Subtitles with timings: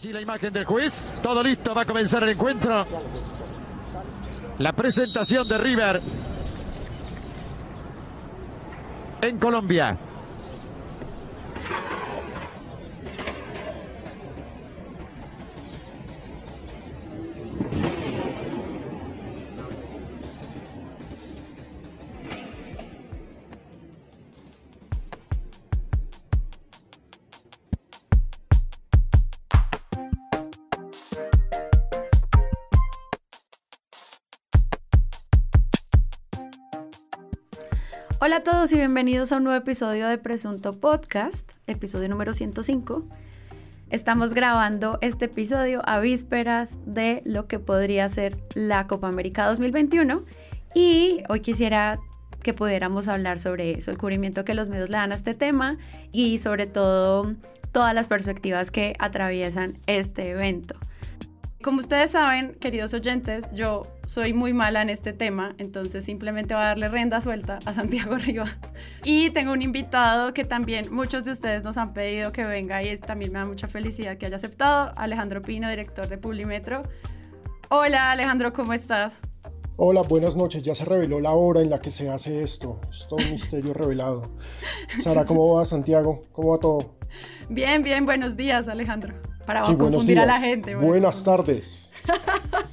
[0.00, 2.86] Allí la imagen del juez, todo listo, va a comenzar el encuentro.
[4.56, 6.00] La presentación de River
[9.20, 9.98] en Colombia.
[38.40, 43.04] A todos y bienvenidos a un nuevo episodio de Presunto Podcast, episodio número 105.
[43.90, 50.22] Estamos grabando este episodio a vísperas de lo que podría ser la Copa América 2021
[50.74, 51.98] y hoy quisiera
[52.42, 55.76] que pudiéramos hablar sobre eso, el cubrimiento que los medios le dan a este tema
[56.10, 57.34] y sobre todo
[57.72, 60.76] todas las perspectivas que atraviesan este evento.
[61.62, 66.62] Como ustedes saben, queridos oyentes, yo soy muy mala en este tema, entonces simplemente voy
[66.62, 68.56] a darle renda suelta a Santiago Rivas.
[69.04, 72.96] Y tengo un invitado que también muchos de ustedes nos han pedido que venga y
[72.96, 76.80] también me da mucha felicidad que haya aceptado, Alejandro Pino, director de Publimetro.
[77.68, 79.12] Hola Alejandro, ¿cómo estás?
[79.76, 80.62] Hola, buenas noches.
[80.62, 82.80] Ya se reveló la hora en la que se hace esto.
[82.90, 84.22] Es todo un misterio revelado.
[85.02, 86.22] Sara, ¿cómo va Santiago?
[86.32, 86.96] ¿Cómo va todo?
[87.50, 90.76] Bien, bien, buenos días Alejandro para confundir a la gente.
[90.76, 91.90] Buenas tardes.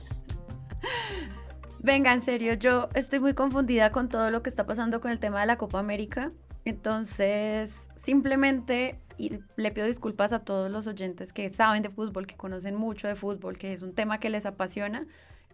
[1.80, 5.20] Venga, en serio, yo estoy muy confundida con todo lo que está pasando con el
[5.20, 6.32] tema de la Copa América.
[6.66, 12.36] Entonces, simplemente y le pido disculpas a todos los oyentes que saben de fútbol, que
[12.36, 15.08] conocen mucho de fútbol, que es un tema que les apasiona.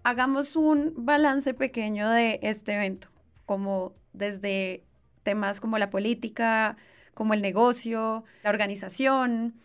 [0.04, 3.08] Hagamos un balance pequeño de este evento,
[3.46, 4.84] como desde
[5.24, 6.76] temas como la política,
[7.14, 9.56] como el negocio, la organización.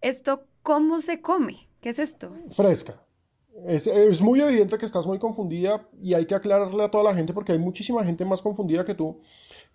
[0.00, 1.68] Esto ¿Cómo se come?
[1.80, 2.32] ¿Qué es esto?
[2.50, 3.00] Fresca.
[3.68, 7.14] Es, es, muy evidente que estás muy confundida y hay que aclararle a toda la
[7.14, 9.20] gente porque hay muchísima gente más confundida que tú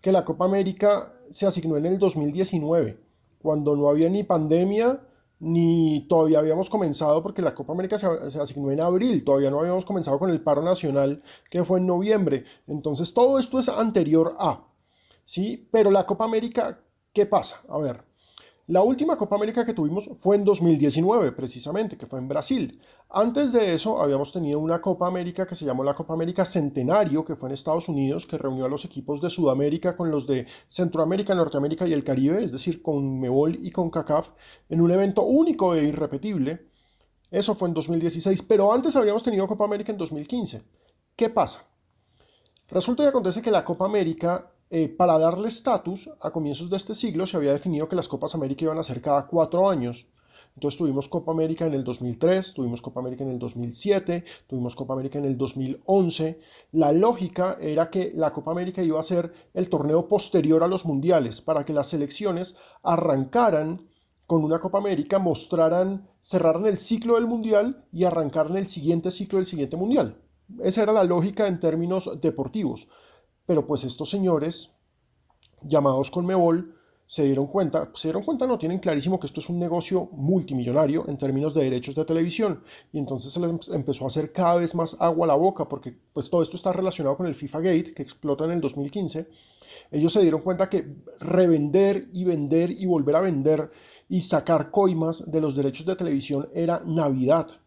[0.02, 3.00] que la Copa América se asignó en el 2019,
[3.42, 5.00] cuando no había ni pandemia
[5.40, 9.62] ni todavía habíamos comenzado porque la Copa América se, se, asignó en abril, todavía no
[9.62, 12.44] habíamos comenzado con el paro nacional que fue en noviembre.
[12.68, 14.68] Entonces todo esto es anterior a,
[15.24, 15.70] ¿sí?
[15.72, 16.82] Pero la Copa América,
[17.14, 17.62] ¿qué pasa?
[17.70, 18.11] A ver,
[18.72, 22.80] la última Copa América que tuvimos fue en 2019, precisamente, que fue en Brasil.
[23.10, 27.26] Antes de eso habíamos tenido una Copa América que se llamó la Copa América Centenario,
[27.26, 30.48] que fue en Estados Unidos, que reunió a los equipos de Sudamérica con los de
[30.70, 34.30] Centroamérica, Norteamérica y el Caribe, es decir, con Mebol y con CACAF,
[34.70, 36.68] en un evento único e irrepetible.
[37.30, 40.64] Eso fue en 2016, pero antes habíamos tenido Copa América en 2015.
[41.18, 41.66] ¿Qué pasa?
[42.70, 46.96] Resulta y acontece que la Copa América eh, para darle estatus, a comienzos de este
[46.96, 50.08] siglo se había definido que las Copas América iban a ser cada cuatro años.
[50.56, 54.94] Entonces tuvimos Copa América en el 2003, tuvimos Copa América en el 2007, tuvimos Copa
[54.94, 56.40] América en el 2011.
[56.72, 60.86] La lógica era que la Copa América iba a ser el torneo posterior a los
[60.86, 63.90] mundiales, para que las selecciones arrancaran
[64.26, 69.38] con una Copa América, mostraran, cerraran el ciclo del mundial y arrancaran el siguiente ciclo
[69.38, 70.16] del siguiente mundial.
[70.64, 72.88] Esa era la lógica en términos deportivos.
[73.52, 74.72] Pero pues estos señores,
[75.62, 76.74] llamados con Mebol,
[77.06, 81.04] se dieron cuenta, se dieron cuenta, no, tienen clarísimo que esto es un negocio multimillonario
[81.10, 82.64] en términos de derechos de televisión.
[82.94, 85.94] Y entonces se les empezó a hacer cada vez más agua a la boca, porque
[86.14, 89.28] pues todo esto está relacionado con el FIFA Gate, que explota en el 2015.
[89.92, 90.86] Ellos se dieron cuenta que
[91.20, 93.70] revender y vender y volver a vender
[94.08, 97.61] y sacar coimas de los derechos de televisión era Navidad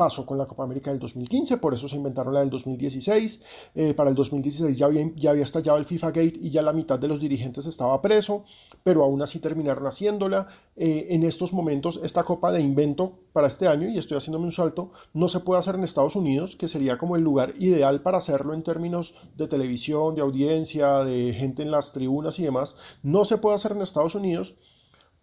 [0.00, 3.42] pasó con la Copa América del 2015, por eso se inventaron la del 2016.
[3.74, 6.72] Eh, para el 2016 ya había, ya había estallado el FIFA Gate y ya la
[6.72, 8.44] mitad de los dirigentes estaba preso,
[8.82, 10.48] pero aún así terminaron haciéndola.
[10.74, 14.52] Eh, en estos momentos, esta Copa de Invento para este año, y estoy haciéndome un
[14.52, 18.16] salto, no se puede hacer en Estados Unidos, que sería como el lugar ideal para
[18.16, 22.74] hacerlo en términos de televisión, de audiencia, de gente en las tribunas y demás.
[23.02, 24.54] No se puede hacer en Estados Unidos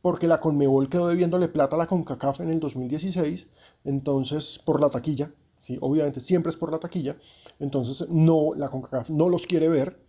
[0.07, 3.45] porque la Conmebol quedó debiéndole plata a la CONCACAF en el 2016,
[3.83, 5.77] entonces por la taquilla, ¿sí?
[5.81, 7.18] obviamente siempre es por la taquilla,
[7.59, 10.00] entonces no, la CONCACAF no los quiere ver,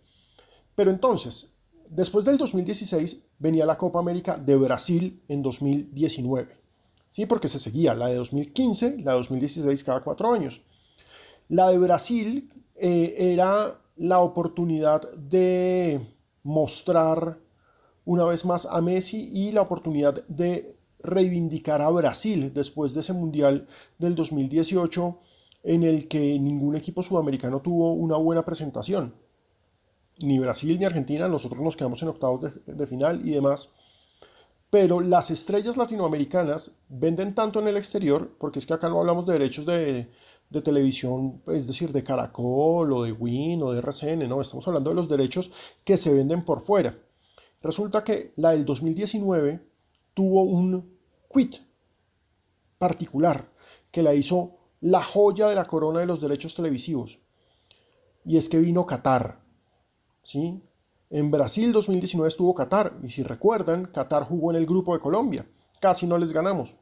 [0.73, 1.51] pero entonces,
[1.89, 6.47] después del 2016 venía la Copa América de Brasil en 2019,
[7.09, 7.25] ¿sí?
[7.25, 10.61] porque se seguía la de 2015, la de 2016 cada cuatro años.
[11.49, 16.07] La de Brasil eh, era la oportunidad de
[16.43, 17.37] mostrar
[18.09, 23.13] una vez más a Messi y la oportunidad de reivindicar a Brasil después de ese
[23.13, 23.67] Mundial
[23.99, 25.19] del 2018
[25.61, 29.13] en el que ningún equipo sudamericano tuvo una buena presentación.
[30.23, 33.69] Ni Brasil ni Argentina, nosotros nos quedamos en octavos de, final y demás.
[34.71, 39.27] pero las estrellas latinoamericanas venden tanto en el exterior, porque es que acá no hablamos
[39.27, 40.09] de derechos de,
[40.49, 44.89] de televisión, es decir, de Caracol o de Win o de RCN, no, estamos hablando
[44.89, 45.51] de los derechos
[45.83, 46.95] que se venden por fuera.
[47.61, 49.59] Resulta que la del 2019
[50.13, 50.97] tuvo un
[51.33, 51.57] quit
[52.77, 53.49] particular
[53.91, 57.19] que la hizo la joya de la corona de los derechos televisivos.
[58.25, 59.39] Y es que vino Qatar.
[60.23, 60.61] ¿sí?
[61.09, 62.97] En Brasil 2019 estuvo Qatar.
[63.03, 65.45] Y si recuerdan, Qatar jugó en el grupo de Colombia.
[65.81, 66.75] Casi no les ganamos.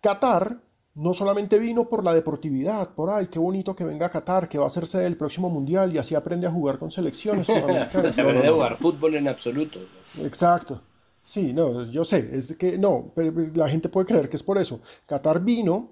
[0.00, 0.60] Qatar
[1.00, 4.66] no solamente vino por la deportividad, por ay, qué bonito que venga Qatar, que va
[4.66, 8.14] a ser sede del próximo mundial y así aprende a jugar con selecciones sudamericanas.
[8.14, 9.78] Se aprende a jugar fútbol en absoluto.
[10.22, 10.82] Exacto.
[11.24, 14.58] Sí, no, yo sé, es que no, pero la gente puede creer que es por
[14.58, 14.80] eso.
[15.06, 15.90] Qatar vino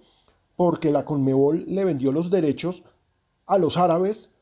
[0.56, 2.82] porque la Conmebol le vendió los derechos
[3.46, 4.34] a los árabes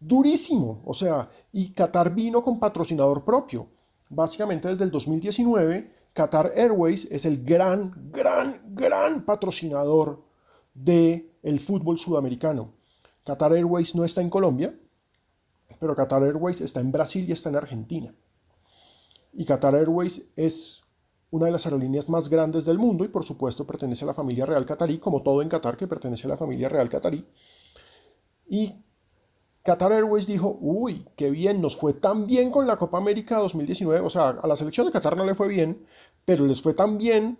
[0.00, 3.68] durísimo, o sea, y Qatar vino con patrocinador propio.
[4.10, 10.24] Básicamente desde el 2019, Qatar Airways es el gran, gran, gran patrocinador
[10.74, 12.74] del el fútbol sudamericano.
[13.22, 14.74] Qatar Airways no está en Colombia,
[15.78, 18.12] pero Qatar Airways está en Brasil y está en Argentina.
[19.32, 20.82] Y Qatar Airways es
[21.30, 24.44] una de las aerolíneas más grandes del mundo y por supuesto pertenece a la familia
[24.44, 27.24] real catarí, como todo en Qatar que pertenece a la familia real catarí.
[28.48, 28.74] Y
[29.68, 34.00] Qatar Airways dijo, uy, qué bien, nos fue tan bien con la Copa América 2019,
[34.00, 35.84] o sea, a la selección de Qatar no le fue bien,
[36.24, 37.38] pero les fue tan bien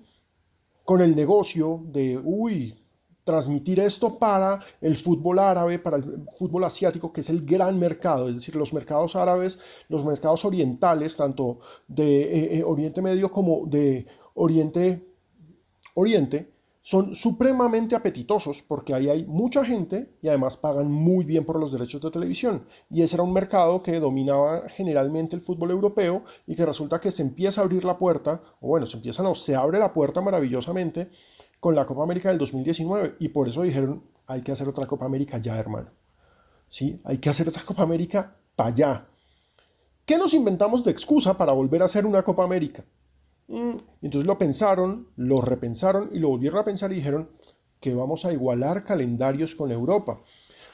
[0.84, 2.74] con el negocio de, uy,
[3.24, 8.28] transmitir esto para el fútbol árabe, para el fútbol asiático, que es el gran mercado,
[8.28, 9.58] es decir, los mercados árabes,
[9.90, 15.08] los mercados orientales, tanto de eh, eh, Oriente Medio como de Oriente
[15.98, 16.52] Oriente,
[16.88, 21.70] son supremamente apetitosos porque ahí hay mucha gente y además pagan muy bien por los
[21.70, 22.64] derechos de televisión.
[22.88, 27.10] Y ese era un mercado que dominaba generalmente el fútbol europeo y que resulta que
[27.10, 30.22] se empieza a abrir la puerta, o bueno, se empieza no, se abre la puerta
[30.22, 31.10] maravillosamente
[31.60, 35.04] con la Copa América del 2019 y por eso dijeron, hay que hacer otra Copa
[35.04, 35.90] América ya, hermano.
[36.70, 37.02] ¿Sí?
[37.04, 39.06] Hay que hacer otra Copa América para allá.
[40.06, 42.82] ¿Qué nos inventamos de excusa para volver a hacer una Copa América?
[43.48, 47.30] Mm, entonces lo pensaron, lo repensaron y lo volvieron a pensar y dijeron
[47.80, 50.20] que vamos a igualar calendarios con Europa.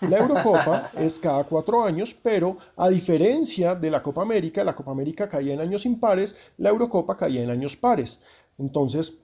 [0.00, 4.90] La Eurocopa es cada cuatro años, pero a diferencia de la Copa América, la Copa
[4.90, 8.18] América caía en años impares, la Eurocopa caía en años pares.
[8.58, 9.18] Entonces,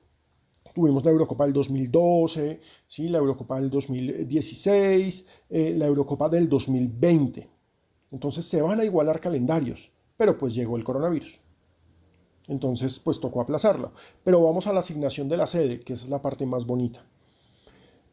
[0.73, 3.09] tuvimos la Eurocopa del 2012, ¿sí?
[3.09, 7.49] la Eurocopa del 2016, eh, la Eurocopa del 2020.
[8.13, 11.41] Entonces se van a igualar calendarios, pero pues llegó el coronavirus.
[12.49, 13.91] Entonces, pues tocó aplazarla.
[14.25, 17.05] Pero vamos a la asignación de la sede, que es la parte más bonita.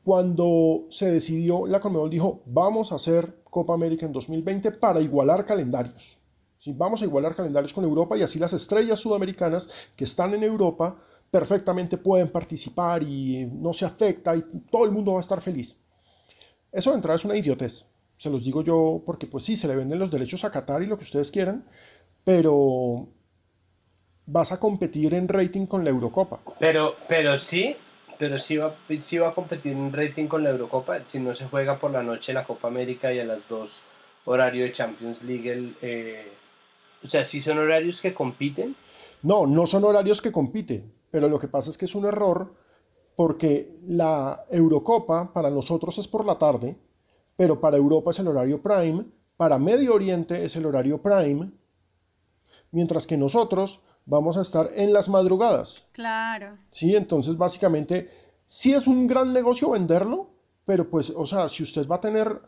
[0.04, 5.46] Cuando se decidió, la Conmebol dijo, vamos a hacer Copa América en 2020 para igualar
[5.46, 6.18] calendarios.
[6.58, 6.74] ¿Sí?
[6.74, 10.98] Vamos a igualar calendarios con Europa y así las estrellas sudamericanas que están en Europa
[11.30, 15.80] perfectamente pueden participar y no se afecta y todo el mundo va a estar feliz.
[16.72, 17.86] Eso de entrada es una idiotez.
[18.16, 20.88] Se los digo yo porque pues sí, se le venden los derechos a Qatar y
[20.88, 21.66] lo que ustedes quieran,
[22.24, 23.10] pero
[24.28, 26.40] vas a competir en rating con la Eurocopa.
[26.60, 27.76] Pero, pero sí,
[28.20, 31.48] pero sí va, sí va a competir en rating con la Eurocopa si no se
[31.48, 33.82] juega por la noche la Copa América y a las dos
[34.26, 35.74] horario de Champions League.
[35.82, 36.32] Eh,
[37.04, 38.76] o sea, sí son horarios que compiten.
[39.24, 42.54] No, no son horarios que compiten, pero lo que pasa es que es un error
[43.16, 46.76] porque la Eurocopa para nosotros es por la tarde,
[47.36, 49.06] pero para Europa es el horario prime,
[49.38, 51.52] para Medio Oriente es el horario prime,
[52.72, 55.86] mientras que nosotros vamos a estar en las madrugadas.
[55.92, 56.58] Claro.
[56.72, 58.10] Sí, entonces básicamente
[58.48, 60.32] sí es un gran negocio venderlo,
[60.66, 62.42] pero pues, o sea, si usted va a tener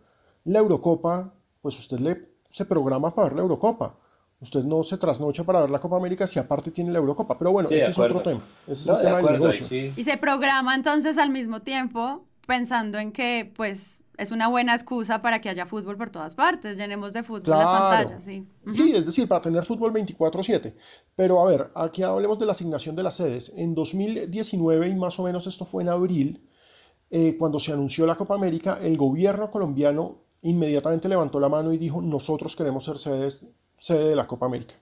[0.46, 3.96] la Eurocopa, pues usted le se programa para ver la Eurocopa.
[4.42, 7.38] Usted no se trasnocha para ver la Copa América si aparte tiene la Eurocopa.
[7.38, 8.42] Pero bueno, ese es otro tema.
[8.66, 9.92] Ese es el tema del negocio.
[9.96, 15.22] Y se programa entonces al mismo tiempo pensando en que pues es una buena excusa
[15.22, 18.46] para que haya fútbol por todas partes, llenemos de fútbol las pantallas, sí.
[18.74, 20.76] Sí, es decir, para tener fútbol 24/7.
[21.16, 23.52] Pero a ver, aquí hablemos de la asignación de las sedes.
[23.56, 26.48] En 2019, y más o menos esto fue en abril,
[27.10, 31.78] eh, cuando se anunció la Copa América, el gobierno colombiano inmediatamente levantó la mano y
[31.78, 33.46] dijo, nosotros queremos ser sedes,
[33.78, 34.76] sede de la Copa América.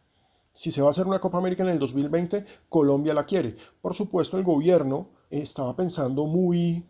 [0.54, 3.56] Si se va a hacer una Copa América en el 2020, Colombia la quiere.
[3.82, 6.84] Por supuesto, el gobierno estaba pensando muy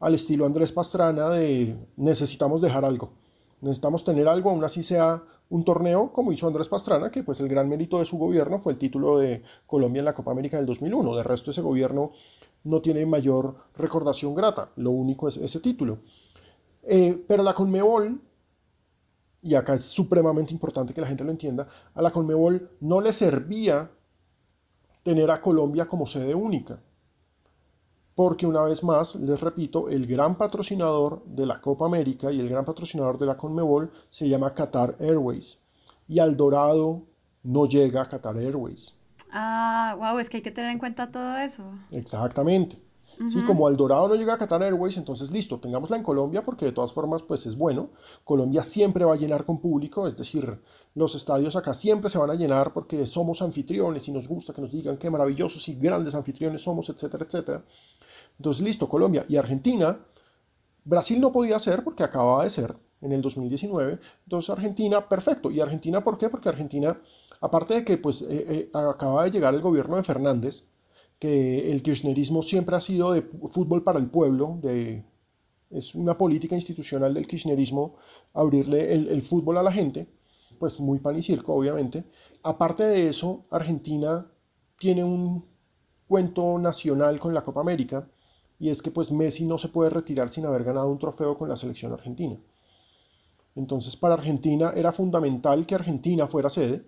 [0.00, 3.12] al estilo Andrés Pastrana de necesitamos dejar algo,
[3.60, 7.48] necesitamos tener algo, aún así sea un torneo como hizo Andrés Pastrana, que pues el
[7.48, 10.66] gran mérito de su gobierno fue el título de Colombia en la Copa América del
[10.66, 11.16] 2001.
[11.16, 12.12] De resto ese gobierno
[12.64, 15.98] no tiene mayor recordación grata, lo único es ese título.
[16.82, 18.20] Eh, pero la Conmebol,
[19.42, 23.12] y acá es supremamente importante que la gente lo entienda, a la Conmebol no le
[23.12, 23.90] servía
[25.04, 26.80] tener a Colombia como sede única.
[28.16, 32.48] Porque una vez más, les repito, el gran patrocinador de la Copa América y el
[32.48, 35.58] gran patrocinador de la Conmebol se llama Qatar Airways.
[36.08, 37.02] Y al Dorado
[37.44, 38.96] no llega a Qatar Airways.
[39.30, 41.62] Ah, wow, es que hay que tener en cuenta todo eso.
[41.90, 42.78] Exactamente.
[43.30, 46.66] Sí, como al Dorado no llega a Qatar Airways, entonces listo, tengámosla en Colombia porque
[46.66, 47.88] de todas formas pues es bueno.
[48.24, 50.58] Colombia siempre va a llenar con público, es decir,
[50.94, 54.60] los estadios acá siempre se van a llenar porque somos anfitriones y nos gusta que
[54.60, 57.62] nos digan qué maravillosos y grandes anfitriones somos, etcétera, etcétera.
[58.38, 59.98] Entonces listo, Colombia y Argentina.
[60.84, 63.98] Brasil no podía ser porque acababa de ser en el 2019.
[64.24, 65.50] Entonces Argentina, perfecto.
[65.50, 66.28] ¿Y Argentina por qué?
[66.28, 66.98] Porque Argentina,
[67.40, 70.64] aparte de que pues eh, eh, acaba de llegar el gobierno de Fernández,
[71.18, 75.02] que el kirchnerismo siempre ha sido de fútbol para el pueblo, de,
[75.70, 77.96] es una política institucional del kirchnerismo
[78.34, 80.06] abrirle el, fútbol a la gente,
[80.58, 82.04] pues muy pan y circo, obviamente.
[82.42, 84.26] Aparte de eso, Argentina
[84.78, 85.44] tiene un
[86.06, 88.08] cuento nacional con la Copa América,
[88.58, 91.48] y es que pues Messi no se puede retirar sin haber ganado un trofeo con
[91.48, 92.36] la selección argentina.
[93.54, 96.84] Entonces para Argentina era fundamental que Argentina fuera sede,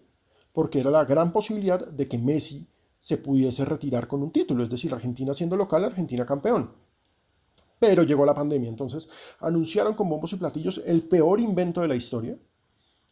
[0.52, 2.66] porque era la gran posibilidad de que Messi
[2.98, 6.70] se pudiese retirar con un título, es decir, Argentina siendo local, Argentina campeón.
[7.78, 9.08] Pero llegó la pandemia, entonces
[9.40, 12.36] anunciaron con bombos y platillos el peor invento de la historia,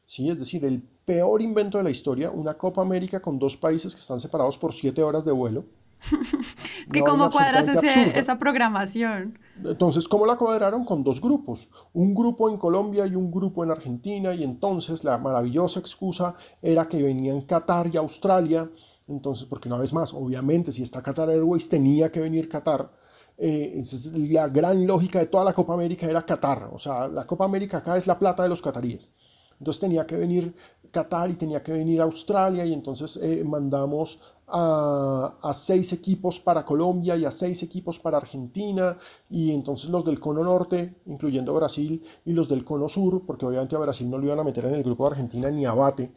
[0.07, 0.29] ¿sí?
[0.29, 4.01] es decir, el peor invento de la historia, una Copa América con dos países que
[4.01, 5.65] están separados por siete horas de vuelo.
[6.93, 9.39] que cómo cuadras esa programación.
[9.65, 10.85] Entonces, ¿cómo la cuadraron?
[10.85, 15.19] Con dos grupos, un grupo en Colombia y un grupo en Argentina, y entonces la
[15.19, 18.69] maravillosa excusa era que venían Qatar y Australia,
[19.09, 22.91] entonces, porque una vez más, obviamente, si está Qatar Airways, tenía que venir Qatar.
[23.39, 23.83] Eh,
[24.15, 26.71] la gran lógica de toda la Copa América era Qatar.
[26.73, 29.11] O sea, la Copa América acá es la plata de los cataríes.
[29.59, 30.55] Entonces tenía que venir
[30.91, 37.17] Qatar y tenía que venir Australia y entonces eh, mandamos a, seis equipos para Colombia
[37.17, 38.97] y a seis equipos para Argentina
[39.29, 43.75] y entonces los del cono norte, incluyendo Brasil, y los del cono sur, porque obviamente
[43.75, 46.13] a Brasil no lo iban a meter en el grupo de Argentina ni abate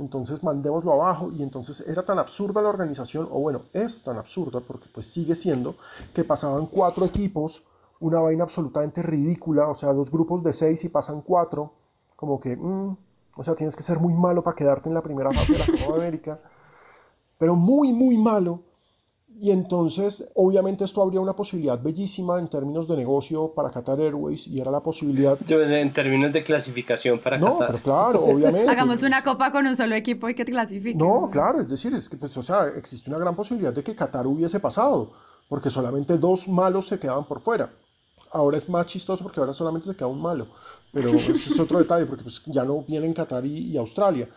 [0.00, 4.60] entonces mandémoslo abajo y entonces era tan absurda la organización, o bueno, es tan absurda
[4.60, 5.76] porque pues sigue siendo
[6.14, 7.62] que pasaban cuatro equipos,
[8.00, 11.74] una vaina absolutamente ridícula, o sea, dos grupos de seis y pasan cuatro,
[12.20, 12.96] como que, mm,
[13.34, 15.66] o sea, tienes que ser muy malo para quedarte en la primera fase de la
[15.66, 16.38] Copa América,
[17.38, 18.60] pero muy, muy malo,
[19.38, 24.46] y entonces, obviamente, esto habría una posibilidad bellísima en términos de negocio para Qatar Airways
[24.46, 25.38] y era la posibilidad.
[25.48, 27.68] En términos de clasificación para no, Qatar.
[27.68, 28.68] pero claro, obviamente.
[28.68, 30.98] Hagamos una copa con un solo equipo y que te clasifique.
[30.98, 33.96] No, claro, es decir, es que, pues, o sea, existe una gran posibilidad de que
[33.96, 35.12] Qatar hubiese pasado,
[35.48, 37.70] porque solamente dos malos se quedaban por fuera.
[38.32, 40.48] Ahora es más chistoso porque ahora solamente se queda un malo,
[40.92, 44.28] pero ese es otro detalle, porque pues, ya no vienen Qatar y Australia.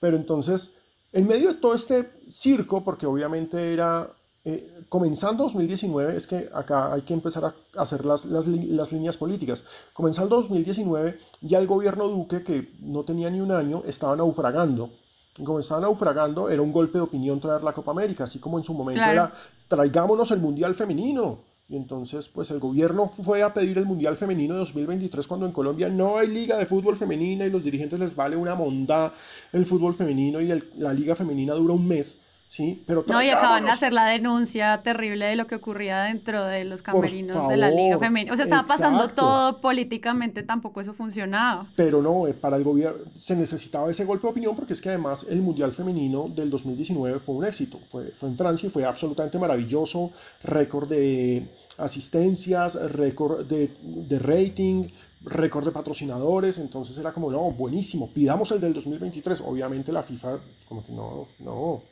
[0.00, 0.72] Pero entonces,
[1.12, 4.08] en medio de todo este circo, porque obviamente era
[4.44, 8.46] eh, comenzando 2019, es que acá hay que empezar a hacer las, las,
[8.92, 9.62] líneas políticas.
[9.92, 14.90] Comenzando 2019, ya el gobierno Duque, que no tenía ni un año, estaba naufragando.
[15.38, 18.58] Y como estaba naufragando, era un golpe de opinión traer la Copa América, así como
[18.58, 19.32] en su momento era
[19.68, 21.38] traigámonos el Mundial Femenino.
[21.72, 25.52] Y entonces, pues el gobierno fue a pedir el Mundial Femenino de 2023 cuando en
[25.52, 29.14] Colombia no hay liga de fútbol femenina y los dirigentes les vale una monda
[29.54, 32.18] el fútbol femenino y la liga femenina dura un mes.
[32.52, 36.44] Sí, pero no, y acaban de hacer la denuncia terrible de lo que ocurría dentro
[36.44, 38.30] de los camerinos de la Liga Femenina.
[38.30, 41.66] O sea, estaba pasando todo políticamente, tampoco eso funcionaba.
[41.76, 44.90] Pero no, eh, para el gobierno se necesitaba ese golpe de opinión porque es que
[44.90, 47.80] además el Mundial Femenino del 2019 fue un éxito.
[47.90, 50.10] Fue, fue en Francia y fue absolutamente maravilloso.
[50.44, 51.48] Récord de
[51.78, 54.88] asistencias, récord de, de rating,
[55.24, 56.58] récord de patrocinadores.
[56.58, 59.42] Entonces era como, no, buenísimo, pidamos el del 2023.
[59.42, 60.38] Obviamente la FIFA,
[60.68, 61.82] como que no, no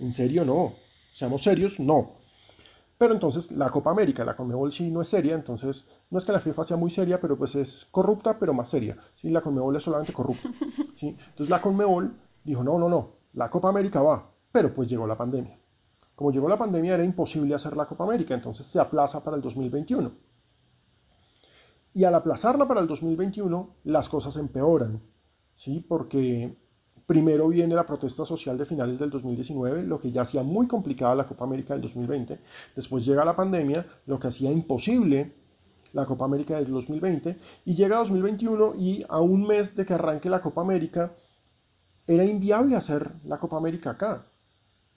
[0.00, 0.44] ¿En serio?
[0.44, 0.72] No.
[1.12, 2.12] Seamos serios, no.
[2.96, 6.32] Pero entonces la Copa América, la Conmebol sí no es seria, entonces no es que
[6.32, 8.96] la FIFA sea muy seria, pero pues es corrupta, pero más seria.
[9.16, 9.30] ¿sí?
[9.30, 10.50] La Conmebol es solamente corrupta.
[10.96, 11.16] ¿sí?
[11.28, 12.14] Entonces la Conmebol
[12.44, 15.58] dijo, no, no, no, la Copa América va, pero pues llegó la pandemia.
[16.20, 19.42] Como llegó la pandemia era imposible hacer la Copa América, entonces se aplaza para el
[19.42, 20.12] 2021.
[21.94, 25.00] Y al aplazarla para el 2021, las cosas empeoran,
[25.56, 25.80] ¿sí?
[25.80, 26.58] Porque
[27.06, 31.14] Primero viene la protesta social de finales del 2019, lo que ya hacía muy complicada
[31.14, 32.38] la Copa América del 2020.
[32.76, 35.32] Después llega la pandemia, lo que hacía imposible
[35.94, 37.38] la Copa América del 2020.
[37.64, 41.14] Y llega 2021 y a un mes de que arranque la Copa América,
[42.06, 44.29] era inviable hacer la Copa América acá.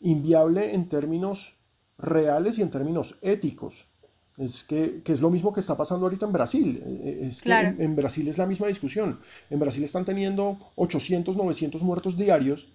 [0.03, 1.55] Inviable en términos
[1.97, 3.87] reales y en términos éticos.
[4.37, 6.81] Es que, es lo mismo que está pasando ahorita en Brasil.
[6.83, 9.19] Eh, eh, es que en, Brasil es la misma discusión.
[9.49, 12.67] En Brasil están teniendo 800, 900 muertos diarios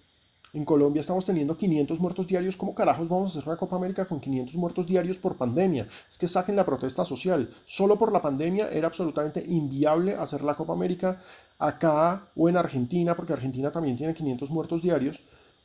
[0.53, 2.55] En Colombia estamos teniendo 500 muertos diarios.
[2.55, 5.87] ¿Cómo carajos vamos a hacer una Copa América con 500 muertos diarios por pandemia?
[6.09, 7.49] Es que saquen la protesta social.
[7.65, 11.21] Solo por la pandemia era absolutamente inviable hacer la Copa América
[11.59, 15.19] acá o en Argentina, porque Argentina también tiene 500 muertos diarios.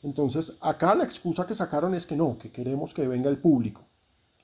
[0.04, 3.82] Entonces, acá la excusa que sacaron es que no, que queremos que venga el público.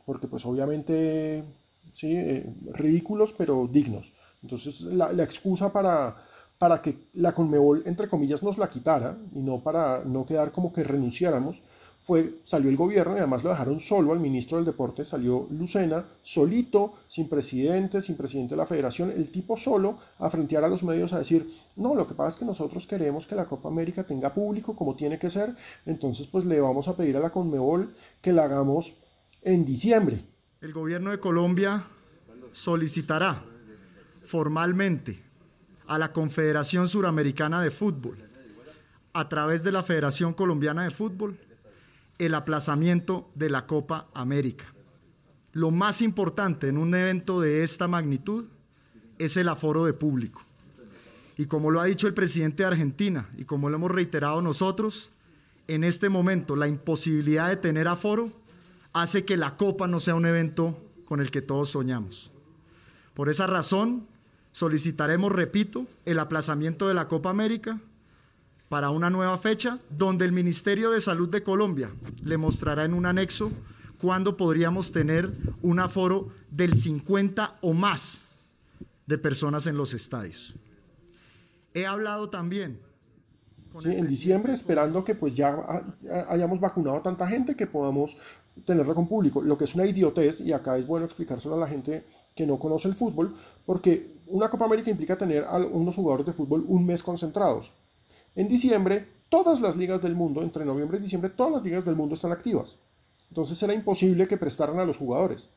[0.05, 1.45] Porque pues obviamente,
[1.93, 4.13] sí, eh, ridículos, pero dignos.
[4.43, 6.17] Entonces, la, la excusa para
[6.61, 10.75] para que la Conmebol, entre comillas, nos la quitara y no para no quedar como
[10.75, 11.63] que renunciáramos,
[12.03, 16.05] fue, salió el gobierno y además lo dejaron solo al ministro del deporte, salió Lucena,
[16.23, 20.83] solito, sin presidente, sin presidente de la federación, el tipo solo a frentear a los
[20.83, 24.05] medios a decir, no, lo que pasa es que nosotros queremos que la Copa América
[24.05, 25.55] tenga público como tiene que ser,
[25.87, 28.95] entonces pues le vamos a pedir a la Conmebol que la hagamos
[29.43, 30.25] en diciembre.
[30.61, 31.85] El gobierno de Colombia
[32.53, 33.43] solicitará
[34.25, 35.23] formalmente
[35.87, 38.19] a la Confederación Suramericana de Fútbol,
[39.13, 41.39] a través de la Federación Colombiana de Fútbol,
[42.21, 44.67] el aplazamiento de la Copa América.
[45.53, 48.45] Lo más importante en un evento de esta magnitud
[49.19, 50.43] es el aforo de público.
[51.39, 55.09] Y como lo ha dicho el presidente de Argentina y como lo hemos reiterado nosotros,
[55.67, 58.31] en este momento la imposibilidad de tener aforo
[58.93, 62.33] hace que la Copa no sea un evento con el que todos soñamos.
[63.15, 64.07] Por esa razón,
[64.53, 67.81] solicitaremos, repito, el aplazamiento de la Copa América
[68.71, 71.91] para una nueva fecha, donde el Ministerio de Salud de Colombia
[72.23, 73.51] le mostrará en un anexo
[74.01, 78.23] cuándo podríamos tener un aforo del 50 o más
[79.07, 80.55] de personas en los estadios.
[81.75, 82.79] He hablado también
[83.79, 85.57] Sí, en diciembre, esperando que pues ya
[86.29, 88.17] hayamos vacunado a tanta gente que podamos
[88.65, 91.69] tenerlo con público, lo que es una idiotez, y acá es bueno explicárselo a la
[91.69, 93.35] gente que no conoce el fútbol,
[93.65, 97.73] porque una Copa América implica tener a unos jugadores de fútbol un mes concentrados.
[98.35, 101.97] En diciembre, todas las ligas del mundo, entre noviembre y diciembre, todas las ligas del
[101.97, 102.79] mundo están activas.
[103.29, 105.51] Entonces era imposible que prestaran a los jugadores.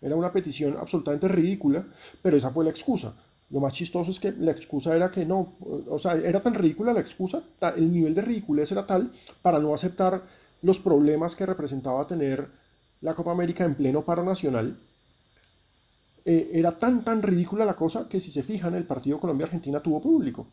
[0.00, 1.86] Era una petición absolutamente ridícula,
[2.22, 3.14] pero esa fue la excusa.
[3.50, 5.54] Lo más chistoso es que la excusa era que no,
[5.88, 7.42] o sea, era tan ridícula la excusa,
[7.76, 9.10] el nivel de ridiculez era tal
[9.42, 10.22] para no aceptar
[10.62, 12.48] los problemas que representaba tener
[13.00, 14.78] la Copa América en pleno paro nacional,
[16.24, 20.00] eh, era tan, tan ridícula la cosa que si se fijan, el partido Colombia-Argentina tuvo
[20.00, 20.46] público.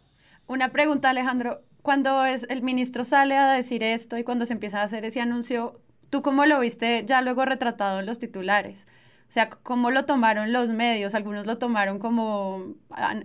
[0.47, 1.61] Una pregunta, Alejandro.
[1.81, 5.21] Cuando es, el ministro sale a decir esto y cuando se empieza a hacer ese
[5.21, 8.87] anuncio, ¿tú cómo lo viste ya luego retratado en los titulares?
[9.29, 11.15] O sea, ¿cómo lo tomaron los medios?
[11.15, 12.75] Algunos lo tomaron como,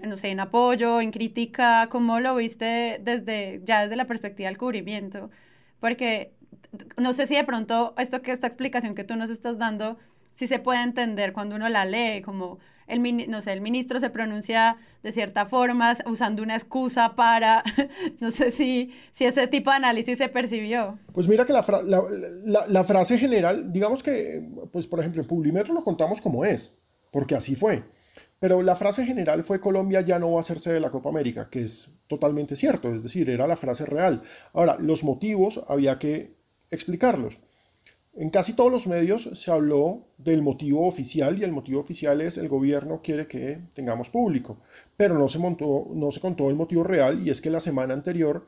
[0.07, 1.89] no sé, en apoyo, en crítica.
[1.91, 5.31] ¿Cómo lo viste desde, ya desde la perspectiva del cubrimiento?
[5.81, 6.33] Porque
[6.97, 9.99] no sé si de pronto esto que esta explicación que tú nos estás dando
[10.35, 14.11] si se puede entender cuando uno la lee, como el, no sé, el ministro se
[14.11, 17.63] pronuncia de cierta forma usando una excusa para,
[18.21, 20.99] no sé si, si ese tipo de análisis se percibió.
[21.13, 21.65] Pues mira que la,
[22.45, 24.43] la, la, frase general, digamos que,
[24.73, 26.79] pues por ejemplo, en Publimetro lo contamos como es,
[27.13, 27.83] porque así fue.
[28.41, 31.49] Pero la frase general fue Colombia ya no va a hacerse de la Copa América,
[31.49, 34.23] que es totalmente cierto, es decir, era la frase real.
[34.53, 36.35] Ahora, los motivos había que
[36.71, 37.39] explicarlos.
[38.15, 42.37] En casi todos los medios se habló del motivo oficial y el motivo oficial es
[42.37, 44.59] el gobierno quiere que tengamos público,
[44.99, 48.47] pero no se, contó el motivo real y es que la semana anterior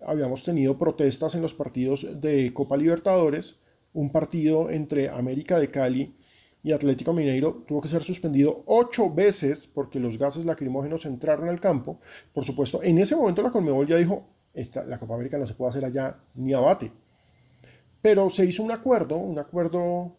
[0.00, 3.56] habíamos tenido protestas en los partidos de Copa Libertadores,
[3.92, 6.14] un partido entre América de Cali
[6.62, 11.60] y Atlético Mineiro tuvo que ser suspendido ocho veces porque los gases lacrimógenos entraron al
[11.60, 11.98] campo.
[12.32, 14.24] Por supuesto, en ese momento la Conmebol ya dijo,
[14.86, 16.90] la Copa América no se puede hacer allá ni abate.
[18.02, 20.16] Pero se hizo un acuerdo, un acuerdo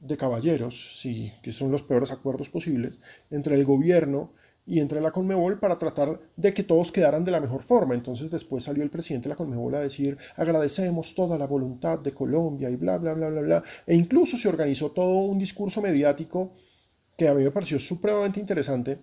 [0.00, 2.98] de caballeros, sí, que son los peores acuerdos posibles,
[3.30, 4.32] entre el gobierno
[4.66, 7.94] y entre la Conmebol para tratar de que todos quedaran de la mejor forma.
[7.94, 12.12] Entonces después salió el presidente de la Conmebol a decir agradecemos toda la voluntad de
[12.12, 13.64] Colombia y bla, bla, bla, bla, bla.
[13.86, 16.52] E incluso se organizó todo un discurso mediático
[17.16, 18.98] que a mí me pareció supremamente interesante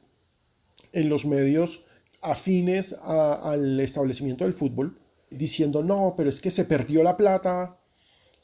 [0.93, 1.83] en los medios
[2.21, 4.97] afines al establecimiento del fútbol,
[5.29, 7.77] diciendo no, pero es que se perdió la plata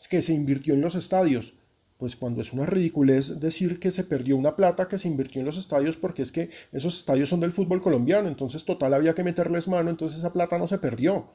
[0.07, 1.53] que se invirtió en los estadios.
[1.97, 5.45] Pues cuando es una ridiculez decir que se perdió una plata que se invirtió en
[5.45, 9.23] los estadios porque es que esos estadios son del fútbol colombiano, entonces total había que
[9.23, 11.27] meterles mano, entonces esa plata no se perdió.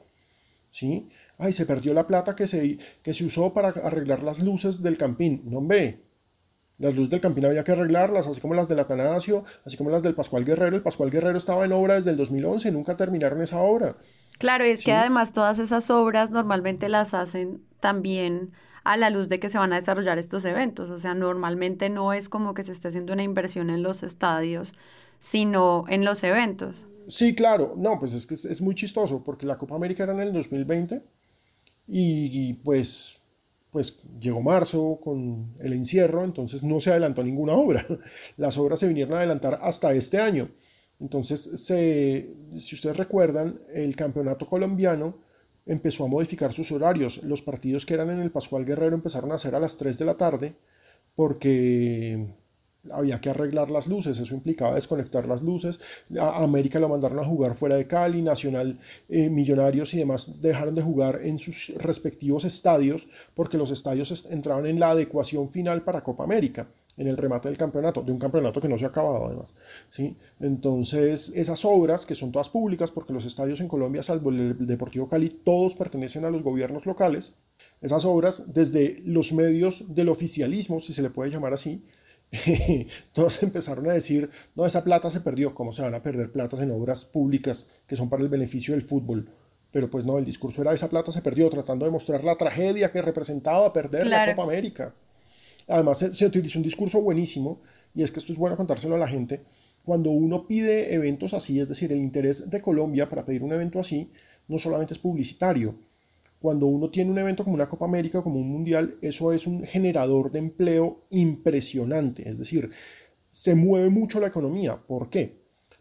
[0.71, 1.09] ¿Sí?
[1.37, 4.97] Ay, se perdió la plata que se, que se usó para arreglar las luces del
[4.97, 5.41] campín.
[5.45, 6.03] No, ve.
[6.79, 10.01] Las luces del Campín había que arreglarlas, así como las del Atanasio, así como las
[10.01, 10.77] del Pascual Guerrero.
[10.77, 13.97] El Pascual Guerrero estaba en obra desde el 2011, nunca terminaron esa obra.
[14.37, 18.51] Claro, es que además todas esas obras normalmente las hacen también
[18.83, 20.89] a la luz de que se van a desarrollar estos eventos.
[20.89, 24.73] O sea, normalmente no es como que se esté haciendo una inversión en los estadios,
[25.19, 26.85] sino en los eventos.
[27.07, 27.73] Sí, claro.
[27.77, 31.01] No, pues es que es, muy chistoso porque la Copa América era en el 2020
[31.87, 33.17] y, pues,
[33.71, 37.85] pues llegó marzo con el encierro, entonces no se adelantó ninguna obra.
[38.37, 40.49] Las obras se vinieron a adelantar hasta este año.
[40.99, 45.15] Entonces, si ustedes recuerdan, el campeonato colombiano
[45.69, 47.21] empezó a modificar sus horarios.
[47.23, 50.05] Los partidos que eran en el Pascual Guerrero empezaron a ser a las 3 de
[50.05, 50.53] la tarde
[51.15, 52.25] porque
[52.91, 55.79] había que arreglar las luces, eso implicaba desconectar las luces.
[56.19, 58.79] A América lo mandaron a jugar fuera de Cali, Nacional,
[59.09, 64.65] eh, Millonarios y demás dejaron de jugar en sus respectivos estadios porque los estadios entraban
[64.65, 66.65] en la adecuación final para Copa América
[66.99, 69.47] en el remate del campeonato, de un campeonato que no se ha acabado además.
[69.89, 70.17] ¿sí?
[70.41, 75.07] Entonces, esas obras, que son todas públicas, porque los estadios en Colombia, salvo el Deportivo
[75.07, 77.33] Cali, todos pertenecen a los gobiernos locales,
[77.81, 81.85] esas obras, desde los medios del oficialismo, si se le puede llamar así,
[83.13, 86.59] todos empezaron a decir, no, esa plata se perdió, ¿cómo se van a perder platas
[86.59, 89.29] en obras públicas que son para el beneficio del fútbol?
[89.71, 92.91] Pero pues no, el discurso era, esa plata se perdió, tratando de mostrar la tragedia
[92.91, 94.93] que representaba perder la Copa América.
[95.69, 97.61] Además, se, utilizó un discurso buenísimo,
[97.95, 99.41] y es que esto es bueno contárselo a la gente.
[99.85, 103.79] Cuando uno pide eventos así, es decir, el interés de Colombia para pedir un evento
[103.79, 104.09] así,
[104.47, 105.75] no solamente es publicitario.
[106.41, 109.63] Cuando uno tiene un evento como una Copa América, como un Mundial, eso es un
[109.63, 112.27] generador de empleo impresionante.
[112.27, 112.71] Es decir,
[113.31, 114.75] se mueve mucho la economía.
[114.75, 115.33] ¿Por qué?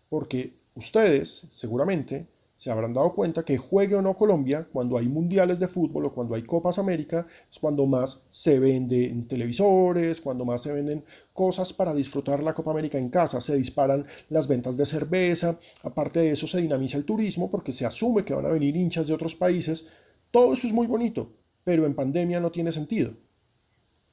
[0.09, 2.27] Porque ustedes, seguramente,
[2.59, 6.12] se habrán dado cuenta que juegue o no Colombia, cuando hay mundiales de fútbol o
[6.12, 11.73] cuando hay Copas América, es cuando más se venden televisores, cuando más se venden cosas
[11.73, 16.33] para disfrutar la Copa América en casa, se disparan las ventas de cerveza, aparte de
[16.33, 19.37] eso se dinamiza el turismo porque se asume que van a venir hinchas de otros
[19.37, 19.87] países,
[20.33, 21.31] todo eso es muy bonito,
[21.62, 23.12] pero en pandemia no tiene sentido.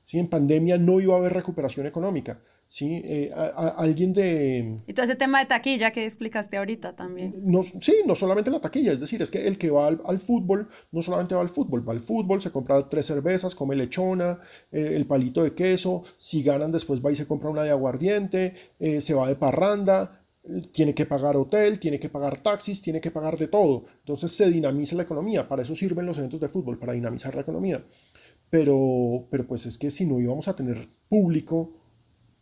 [0.05, 0.19] ¿Sí?
[0.19, 2.39] En pandemia no iba a haber recuperación económica.
[2.75, 3.01] ¿Sí?
[3.05, 3.31] Eh,
[3.77, 4.79] alguien de...
[4.85, 7.33] Y todo ese tema de taquilla que explicaste ahorita también.
[7.45, 10.67] No, sí, no solamente la taquilla, es decir, es que el que va al, fútbol
[10.91, 14.39] no solamente va al fútbol, va al fútbol, se compra tres cervezas, come lechona,
[14.73, 18.55] eh, el palito de queso, si ganan después va y se compra una de aguardiente,
[18.77, 20.19] eh, se va de parranda,
[20.73, 23.85] tiene que pagar hotel, tiene que pagar taxis, tiene que pagar de todo.
[23.99, 27.41] Entonces se dinamiza la economía, para eso sirven los eventos de fútbol, para dinamizar la
[27.41, 27.81] economía.
[28.49, 31.71] Pero, pero pues es que si no íbamos a tener público,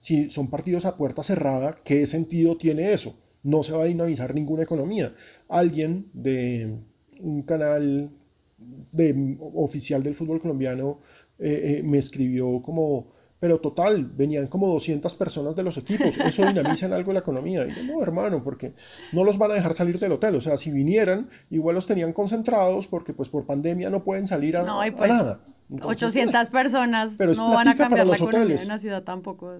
[0.04, 3.16] si son partidos a puerta cerrada, ¿qué sentido tiene eso?
[3.42, 5.16] No se va a dinamizar ninguna economía.
[5.48, 6.76] Alguien de
[7.22, 8.10] un canal
[8.92, 11.00] de, oficial del fútbol colombiano
[11.39, 16.46] eh, eh, me escribió como, pero total, venían como 200 personas de los equipos, eso
[16.48, 17.66] dinamiza en algo la economía.
[17.66, 18.74] Y yo, no, hermano, porque
[19.13, 22.12] no los van a dejar salir del hotel, o sea, si vinieran, igual los tenían
[22.12, 25.46] concentrados porque pues por pandemia no pueden salir a, pues, nada.
[25.82, 29.54] 800 personas no van a cambiar la economía en la ciudad tampoco.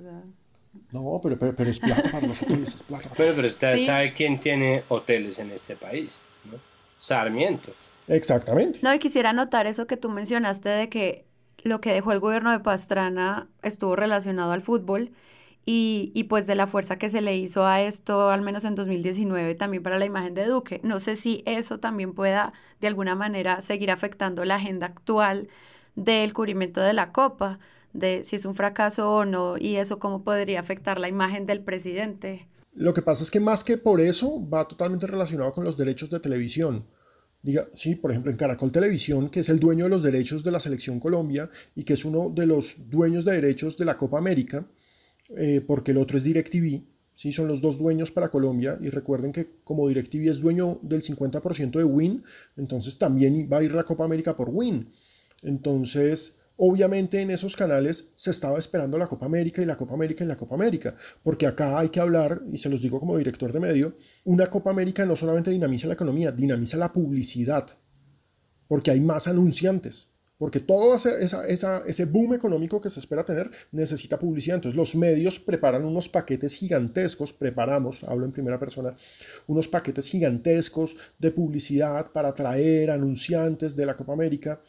[0.91, 3.09] No, pero, pero, es plata para los hoteles, es plata.
[3.15, 6.17] Pero, pero usted sabe quién tiene hoteles en este país,
[6.51, 6.57] ¿no?
[6.97, 7.73] Sarmiento.
[8.07, 8.79] Exactamente.
[8.81, 11.25] No, y quisiera anotar eso que tú mencionaste de que
[11.63, 15.11] lo que dejó el gobierno de Pastrana estuvo relacionado al fútbol
[15.65, 18.75] y, y, pues de la fuerza que se le hizo a esto, al menos en
[18.75, 20.81] 2019, también para la imagen de Duque.
[20.83, 25.47] No sé si eso también pueda de alguna manera seguir afectando la agenda actual
[25.95, 27.60] del cubrimiento de la Copa,
[27.93, 31.62] de si es un fracaso o no, y eso cómo podría afectar la imagen del
[31.62, 32.47] presidente.
[32.73, 36.10] Lo que pasa es que más que por eso va totalmente relacionado con los derechos
[36.10, 36.86] de televisión.
[37.43, 40.51] Diga, sí, por ejemplo, en Caracol Televisión, que es el dueño de los derechos de
[40.51, 44.17] la Selección Colombia y que es uno de los dueños de derechos de la Copa
[44.17, 44.65] América,
[45.29, 46.82] eh, porque el otro es DirecTV,
[47.15, 47.32] ¿sí?
[47.34, 51.71] son los dos dueños para Colombia y recuerden que como DirecTV es dueño del 50%
[51.71, 52.23] de Win,
[52.56, 54.89] entonces también va a ir la Copa América por Win.
[55.43, 60.23] Entonces, obviamente en esos canales se estaba esperando la Copa América y la Copa América
[60.23, 63.51] y la Copa América, porque acá hay que hablar, y se los digo como director
[63.51, 67.67] de medio, una Copa América no solamente dinamiza la economía, dinamiza la publicidad,
[68.67, 70.10] porque hay más anunciantes.
[70.36, 74.56] Porque todo ese boom económico que se espera tener necesita publicidad.
[74.56, 78.93] Entonces los medios preparan unos paquetes gigantescos, preparamos, hablo en primera persona,
[79.47, 84.60] unos paquetes gigantescos de publicidad para atraer anunciantes de la Copa América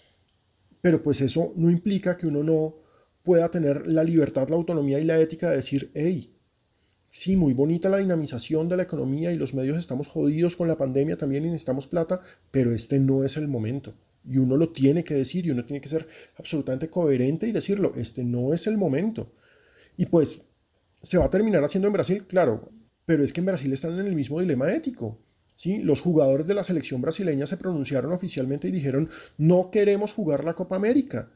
[0.85, 2.75] pero pues eso no implica que uno no
[3.23, 6.37] pueda tener la libertad, la autonomía y la ética de decir, hey,
[7.09, 10.77] sí, muy bonita la dinamización de la economía y los medios estamos jodidos con la
[10.77, 12.21] pandemia también y necesitamos plata,
[12.51, 13.95] pero este no es el momento.
[14.29, 17.95] Y uno lo tiene que decir y uno tiene que ser absolutamente coherente y decirlo,
[17.97, 19.33] este no es el momento.
[19.97, 20.43] Y pues
[21.01, 22.69] se va a terminar haciendo en Brasil, claro,
[23.07, 25.19] pero es que en Brasil están en el mismo dilema ético.
[25.57, 25.79] ¿Sí?
[25.79, 30.55] Los jugadores de la selección brasileña se pronunciaron oficialmente y dijeron, no queremos jugar la
[30.55, 31.31] Copa América.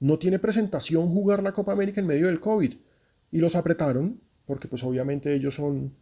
[0.00, 2.74] No tiene presentación jugar la Copa América en medio del COVID.
[3.30, 5.94] Y los apretaron, porque pues obviamente ellos son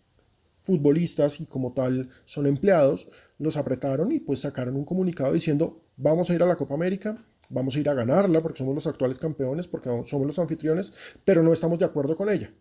[0.63, 3.09] futbolistas y como tal son empleados,
[3.39, 7.17] los apretaron y pues sacaron un comunicado diciendo, vamos a ir a la Copa América,
[7.49, 10.93] vamos a ir a ganarla porque somos los actuales campeones, porque somos los anfitriones,
[11.25, 12.53] pero no estamos de acuerdo con ella.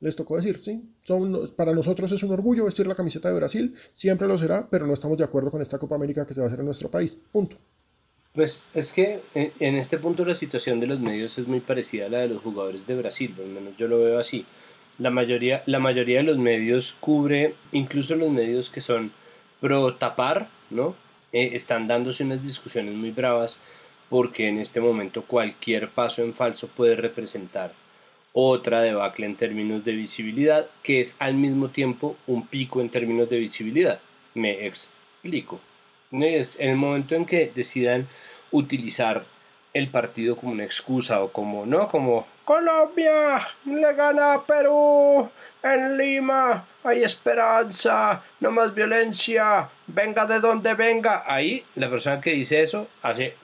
[0.00, 3.74] Les tocó decir, sí, son, para nosotros es un orgullo vestir la camiseta de Brasil,
[3.92, 6.46] siempre lo será, pero no estamos de acuerdo con esta Copa América que se va
[6.46, 7.18] a hacer en nuestro país.
[7.30, 7.56] Punto.
[8.32, 12.08] Pues es que en este punto la situación de los medios es muy parecida a
[12.08, 14.46] la de los jugadores de Brasil, al menos yo lo veo así.
[14.98, 19.12] La mayoría, la mayoría de los medios cubre, incluso los medios que son
[19.60, 20.94] pro tapar, ¿no?
[21.32, 23.60] Eh, están dándose unas discusiones muy bravas
[24.08, 27.72] porque en este momento cualquier paso en falso puede representar
[28.32, 33.28] otra debacle en términos de visibilidad, que es al mismo tiempo un pico en términos
[33.28, 34.00] de visibilidad.
[34.34, 35.60] Me explico.
[36.12, 38.08] Es el momento en que decidan
[38.50, 39.24] utilizar
[39.72, 41.88] el partido como una excusa o como, ¿no?
[41.88, 45.30] Como Colombia le gana a Perú
[45.62, 51.22] en Lima, hay esperanza, no más violencia, venga de donde venga.
[51.26, 53.36] Ahí la persona que dice eso hace,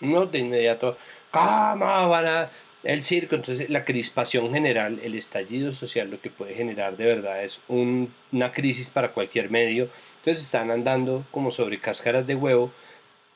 [0.00, 0.96] no de inmediato,
[1.30, 2.50] ¿cómo van a
[2.82, 7.44] el circo, entonces la crispación general, el estallido social, lo que puede generar de verdad
[7.44, 9.90] es una crisis para cualquier medio.
[10.18, 12.72] Entonces están andando como sobre cáscaras de huevo,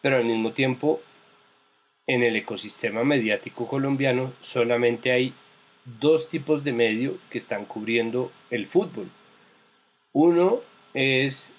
[0.01, 1.01] pero al mismo tiempo
[2.07, 5.35] en el ecosistema mediático colombiano solamente hay
[5.85, 9.11] dos tipos de medio que están cubriendo el fútbol.
[10.13, 10.61] Uno
[10.95, 11.51] es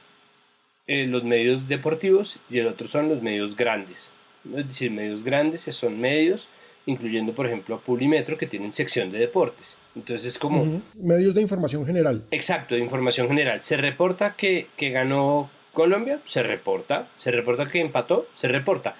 [0.88, 4.12] eh, los medios deportivos y el otro son los medios grandes.
[4.56, 6.50] Es decir, medios grandes son medios
[6.86, 9.78] incluyendo por ejemplo a Publimetro que tienen sección de deportes.
[9.96, 10.82] Entonces es como...
[10.96, 12.24] Medios de información general.
[12.32, 13.62] Exacto, de información general.
[13.62, 17.08] Se reporta que, que ganó Colombia, se reporta.
[17.18, 18.96] Se reporta que empató, se reporta.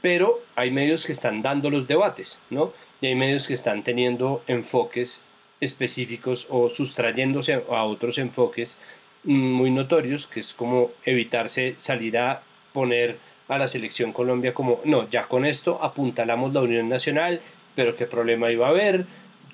[0.00, 2.72] Pero hay medios que están dando los debates, ¿no?
[3.00, 5.22] Y hay medios que están teniendo enfoques
[5.60, 8.78] específicos o sustrayéndose a otros enfoques
[9.24, 13.18] muy notorios, que es como evitarse salir a poner
[13.50, 17.40] a la selección Colombia como, no, ya con esto apuntalamos la Unión Nacional,
[17.74, 19.06] pero qué problema iba a haber,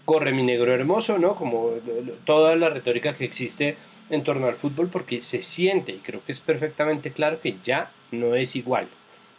[0.05, 1.35] corre mi negro hermoso, ¿no?
[1.35, 1.71] Como
[2.27, 3.77] toda la retórica que existe
[4.11, 7.91] en torno al fútbol, porque se siente, y creo que es perfectamente claro que ya
[8.13, 8.87] no es igual,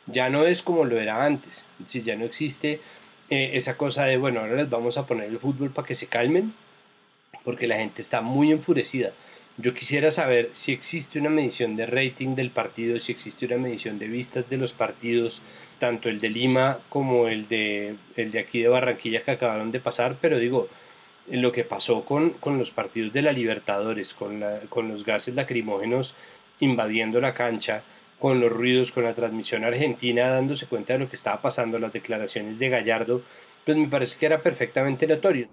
[0.08, 2.82] ya no es como lo era antes, si ya no existe
[3.30, 6.08] eh, esa cosa de, bueno, ahora les vamos a poner el fútbol para que se
[6.08, 6.56] calmen,
[7.44, 9.14] porque la gente está muy enfurecida.
[9.60, 13.98] Yo quisiera saber si existe una medición de rating del partido, si existe una medición
[13.98, 15.42] de vistas de los partidos,
[15.80, 19.80] tanto el de Lima como el de, el de aquí de Barranquilla que acabaron de
[19.80, 20.68] pasar, pero digo,
[21.28, 25.34] lo que pasó con, con los partidos de la Libertadores, con, la, con los gases
[25.34, 26.16] lacrimógenos
[26.60, 27.82] invadiendo la cancha,
[28.20, 31.94] con los ruidos, con la transmisión argentina dándose cuenta de lo que estaba pasando, las
[31.94, 33.24] declaraciones de Gallardo,
[33.66, 35.48] pues me parece que era perfectamente notorio.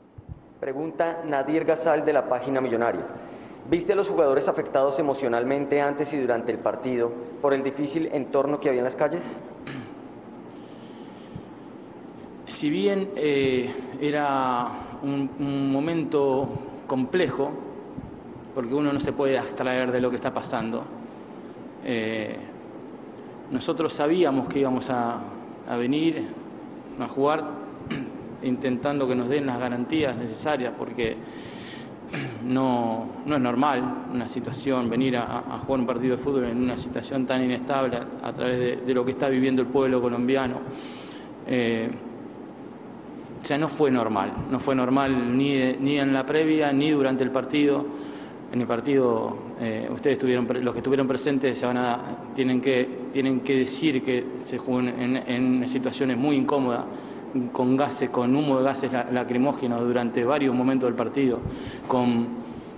[0.60, 3.06] Pregunta Nadir Gazal de la página Millonaria.
[3.70, 8.60] ¿Viste a los jugadores afectados emocionalmente antes y durante el partido por el difícil entorno
[8.60, 9.38] que había en las calles?
[12.46, 13.72] Si bien eh,
[14.02, 14.70] era
[15.02, 16.46] un, momento
[16.86, 17.52] complejo,
[18.54, 20.84] porque uno no se puede abstraer de lo que está pasando,
[21.86, 22.36] eh,
[23.50, 25.20] nosotros sabíamos que íbamos a,
[25.66, 26.28] a venir
[27.00, 27.44] a jugar
[28.42, 31.16] intentando que nos den las garantías necesarias, porque
[32.44, 36.76] no, no es normal una situación, venir a, jugar un partido de fútbol en una
[36.76, 40.60] situación tan inestable a, través de, lo que está viviendo el pueblo colombiano.
[41.46, 41.90] Eh,
[43.42, 47.24] o sea, no fue normal, no fue normal ni, ni en la previa ni durante
[47.24, 47.84] el partido.
[48.52, 51.98] En el partido, eh, ustedes estuvieron, los que estuvieron presentes se van a,
[52.34, 56.84] tienen, que, tienen que decir que se jugó en, en situaciones muy incómodas
[57.52, 61.40] con gases, con humo de gases lacrimógenos durante varios momentos del partido,
[61.88, 62.28] con,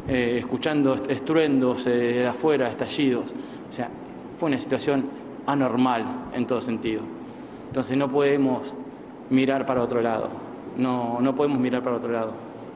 [0.08, 3.34] eh, escuchando estruendos eh, de afuera, estallidos.
[3.68, 3.90] O sea,
[4.38, 5.08] fue una situación
[5.46, 7.02] anormal en todo sentido.
[7.68, 8.74] Entonces no podemos
[9.30, 10.30] mirar para otro lado,
[10.76, 12.32] no, no podemos mirar para otro lado.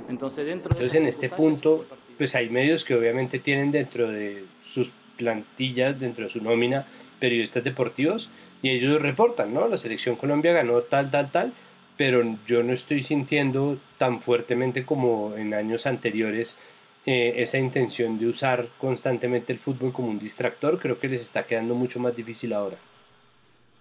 [0.09, 1.87] Entonces, dentro de en este punto,
[2.19, 6.85] pues hay medios que obviamente tienen dentro de sus plantillas, dentro de su nómina,
[7.21, 8.29] periodistas deportivos,
[8.61, 9.69] y ellos reportan, ¿no?
[9.69, 11.53] La selección Colombia ganó tal, tal, tal,
[12.01, 16.59] pero yo no estoy sintiendo tan fuertemente como en años anteriores
[17.05, 20.81] eh, esa intención de usar constantemente el fútbol como un distractor.
[20.81, 22.79] Creo que les está quedando mucho más difícil ahora.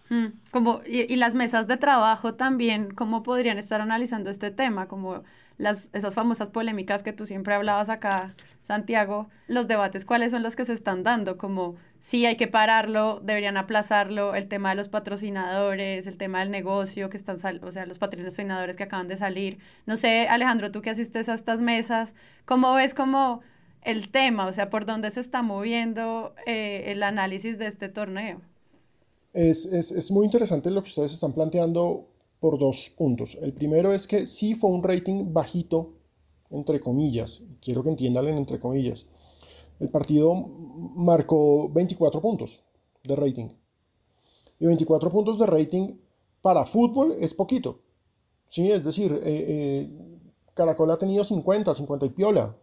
[0.10, 4.90] Mm, como, y, y, las mesas de trabajo también, ¿cómo podrían estar analizando este tema?
[4.90, 5.24] Como
[5.60, 10.56] las, esas famosas polémicas que tú siempre hablabas acá, Santiago, los debates, ¿cuáles son los
[10.56, 11.38] que se están dando?
[11.38, 16.50] Como sí hay que pararlo, deberían aplazarlo, el tema de los patrocinadores, el tema del
[16.50, 19.60] negocio que están, o sea, los patrocinadores que acaban de salir.
[19.86, 23.42] No sé, Alejandro, tú que asistes a estas mesas, ¿cómo ves como
[23.82, 28.40] el tema, o sea, por dónde se está moviendo eh, el análisis de este torneo?
[29.34, 32.08] Es, es, es muy interesante lo que ustedes están planteando
[32.40, 33.38] por dos puntos.
[33.42, 35.94] El primero es que sí fue un rating bajito,
[36.50, 37.44] entre comillas.
[37.62, 39.06] Quiero que entiendan entre comillas.
[39.80, 42.62] El partido marcó 24 puntos
[43.04, 43.50] de rating.
[44.60, 45.96] Y 24 puntos de rating
[46.42, 47.80] para fútbol es poquito.
[48.48, 50.20] Sí, es decir, eh, eh,
[50.54, 52.56] Caracol ha tenido 50, 50 y piola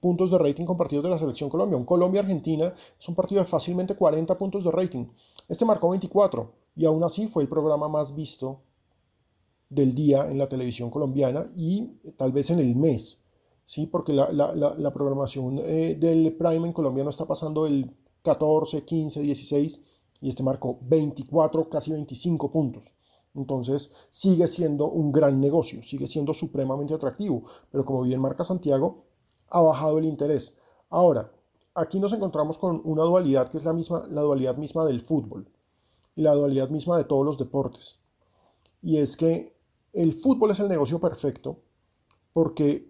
[0.00, 1.76] puntos de rating con partidos de la selección Colombia.
[1.76, 5.06] Un Colombia-Argentina es un partido de fácilmente 40 puntos de rating.
[5.48, 8.60] Este marcó 24 y aún así fue el programa más visto
[9.68, 13.22] del día en la televisión colombiana y tal vez en el mes,
[13.66, 13.86] ¿sí?
[13.86, 19.20] porque la, la, programación eh, del Prime en Colombia no está pasando el 14, 15,
[19.20, 19.80] 16
[20.20, 22.92] y este marcó 24, casi 25 puntos.
[23.34, 29.04] Entonces sigue siendo un gran negocio, sigue siendo supremamente atractivo, pero como bien marca Santiago,
[29.50, 30.56] ha bajado el interés.
[30.88, 31.30] Ahora,
[31.74, 35.48] aquí nos encontramos con una dualidad que es la misma, la dualidad misma del fútbol
[36.16, 38.00] y la dualidad misma de todos los deportes.
[38.82, 39.57] Y es que
[40.02, 41.60] el fútbol es el negocio perfecto
[42.32, 42.88] porque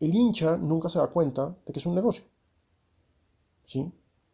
[0.00, 2.24] el hincha nunca se da cuenta de que es un negocio.
[3.64, 3.92] ¿Sí?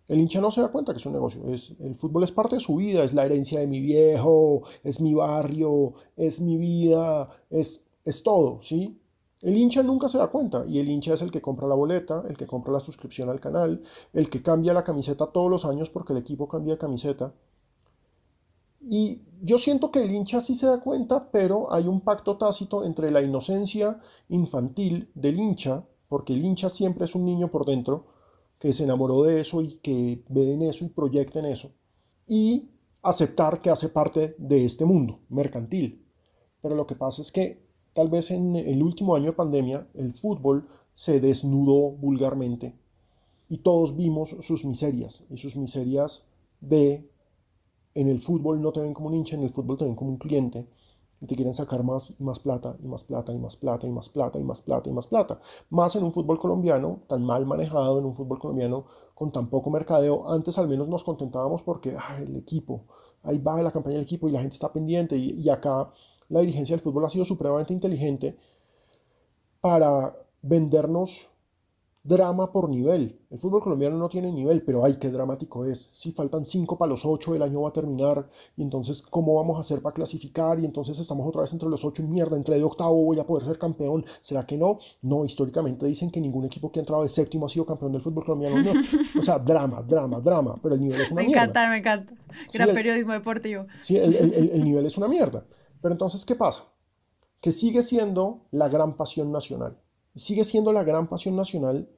[0.09, 1.43] El hincha no se da cuenta que es un negocio.
[1.81, 5.13] El fútbol es parte de su vida, es la herencia de mi viejo, es mi
[5.13, 8.99] barrio, es mi vida, es, es todo, ¿sí?
[9.43, 12.25] El hincha nunca se da cuenta y el hincha es el que compra la boleta,
[12.27, 13.83] el que compra la suscripción al canal,
[14.15, 17.35] el que cambia la camiseta todos los años porque el equipo cambia de camiseta.
[18.85, 22.85] Y yo siento que el hincha sí se da cuenta, pero hay un pacto tácito
[22.85, 28.07] entre la inocencia infantil del hincha, porque el hincha siempre es un niño por dentro,
[28.59, 31.73] que se enamoró de eso y que ve en eso y proyecta en eso,
[32.27, 32.69] y
[33.03, 36.05] aceptar que hace parte de este mundo mercantil.
[36.63, 40.13] Pero lo que pasa es que Tal vez en el último año de pandemia el
[40.13, 40.67] fútbol
[40.97, 42.75] se desnudó vulgarmente
[43.49, 46.27] y todos vimos sus miserias y sus miserias
[46.61, 47.09] de
[47.95, 50.11] en el fútbol no te ven como un hincha, en el fútbol te ven como
[50.11, 50.69] un cliente
[51.21, 53.91] y te quieren sacar más y más plata y más plata y más plata y
[53.91, 55.41] más plata y más plata y más plata.
[55.71, 59.71] Más en un fútbol colombiano tan mal manejado, en un fútbol colombiano con tan poco
[59.71, 60.29] mercadeo.
[60.29, 62.85] Antes al menos nos contentábamos porque el equipo,
[63.23, 65.91] ahí va la campaña del equipo y la gente está pendiente y, y acá
[66.29, 68.37] la dirigencia del fútbol ha sido supremamente inteligente
[69.61, 71.31] para vendernos
[72.05, 73.19] drama por nivel.
[73.31, 75.89] El fútbol colombiano no tiene nivel, pero ay, qué dramático es.
[75.95, 79.57] Si faltan 5 para los 8, el año va a terminar, y entonces, ¿cómo vamos
[79.57, 80.61] a hacer para clasificar?
[80.61, 83.27] Y entonces estamos otra vez entre los 8 y mierda, entre de octavo voy a
[83.27, 84.05] poder ser campeón.
[84.21, 84.79] ¿Será que no?
[85.03, 88.03] No, históricamente dicen que ningún equipo que ha entrado de séptimo ha sido campeón del
[88.03, 88.63] fútbol colombiano.
[88.63, 88.81] No.
[89.19, 91.41] O sea, drama, drama, drama, pero el nivel es una mierda.
[91.41, 92.15] Me encanta, me encanta.
[92.53, 93.67] Gran periodismo deportivo.
[93.83, 95.45] Sí, el nivel es una mierda.
[95.81, 96.65] Pero entonces, ¿qué pasa?
[97.41, 99.79] Que sigue siendo la gran pasión nacional.
[100.17, 101.89] Sigue siendo la gran pasión nacional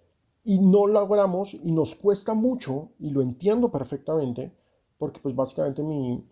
[0.46, 4.52] y no logramos y nos cuesta mucho, y lo entiendo perfectamente,
[4.96, 6.24] porque pues básicamente mi,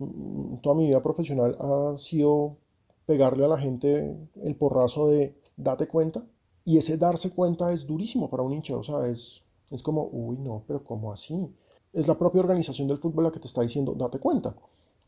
[0.62, 2.58] toda mi vida profesional ha sido
[3.06, 6.24] pegarle a la gente el porrazo de date cuenta.
[6.64, 10.38] Y ese darse cuenta es durísimo para un hincha, o sea, es, es como, uy,
[10.38, 11.52] no, pero ¿cómo así?
[11.92, 14.54] Es la propia organización del fútbol la que te está diciendo, date cuenta.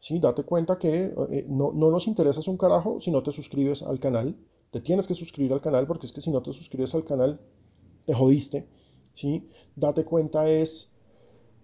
[0.00, 3.82] Sí, date cuenta que eh, no, no, nos interesas un carajo si no te suscribes
[3.82, 4.36] al canal.
[4.72, 7.40] Te tienes que suscribir al canal porque es que si no te suscribes al canal,
[8.04, 8.68] te jodiste.
[9.16, 9.48] ¿Sí?
[9.74, 10.92] Date cuenta es...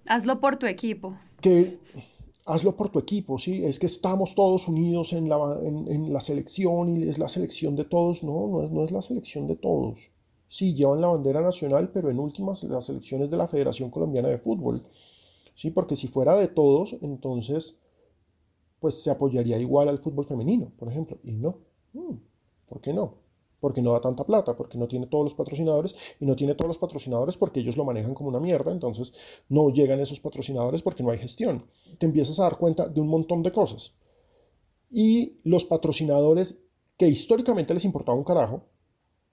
[0.09, 1.17] Hazlo por tu equipo.
[1.41, 1.79] Que
[2.45, 3.65] hazlo por tu equipo, ¿sí?
[3.65, 7.85] Es que estamos todos unidos en la, en, la selección y es la selección de
[7.85, 8.25] todos.
[8.25, 10.01] No, no es, no es la selección de todos.
[10.49, 14.39] Sí, llevan la bandera nacional, pero en últimas las selecciones de la Federación Colombiana de
[14.39, 14.83] Fútbol.
[15.55, 17.77] Sí, porque si fuera de todos, entonces
[18.81, 21.17] pues se apoyaría igual al fútbol femenino, por ejemplo.
[21.23, 21.59] Y no.
[21.93, 22.17] Mm,
[22.69, 23.22] ¿Por qué no?
[23.63, 26.69] Porque no da tanta plata, porque no tiene todos los patrocinadores y no tiene todos
[26.69, 29.13] los patrocinadores porque ellos lo manejan como una mierda, entonces
[29.49, 31.65] no llegan esos patrocinadores porque no hay gestión.
[31.99, 33.95] Te empiezas a dar cuenta de un montón de cosas.
[34.91, 36.61] Y los patrocinadores
[36.99, 38.65] que históricamente les importaba un carajo,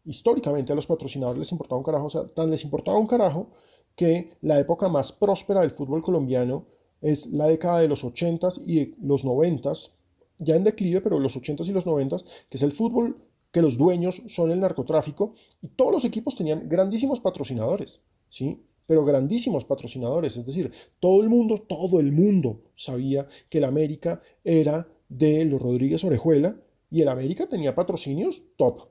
[0.06, 3.48] históricamente a los patrocinadores les importaba un carajo, o sea, tan les importaba un carajo
[3.96, 6.68] que la época más próspera del fútbol colombiano
[7.02, 9.92] es la década de los 80s y los 90s,
[10.38, 13.18] ya en declive, pero los 80s y los 90s, que es el fútbol
[13.52, 18.62] que los dueños son el narcotráfico, y todos los equipos tenían grandísimos patrocinadores, ¿sí?
[18.86, 24.22] Pero grandísimos patrocinadores, es decir, todo el mundo, todo el mundo sabía que el América
[24.43, 28.88] era de los Rodríguez Orejuela y el América tenía patrocinios top.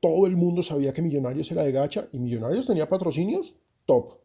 [0.00, 4.18] Todo el mundo sabía que Millonarios era de Gacha y Millonarios tenía patrocinios top.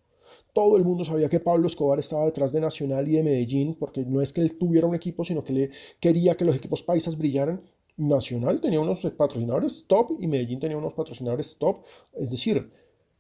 [0.54, 4.04] Todo el mundo sabía que Pablo Escobar estaba detrás de Nacional y de Medellín, porque
[4.06, 7.18] no es que él tuviera un equipo, sino que le quería que los equipos paisas
[7.18, 7.62] brillaran.
[8.00, 11.84] Nacional tenía unos patrocinadores top y Medellín tenía unos patrocinadores top.
[12.14, 12.72] Es decir,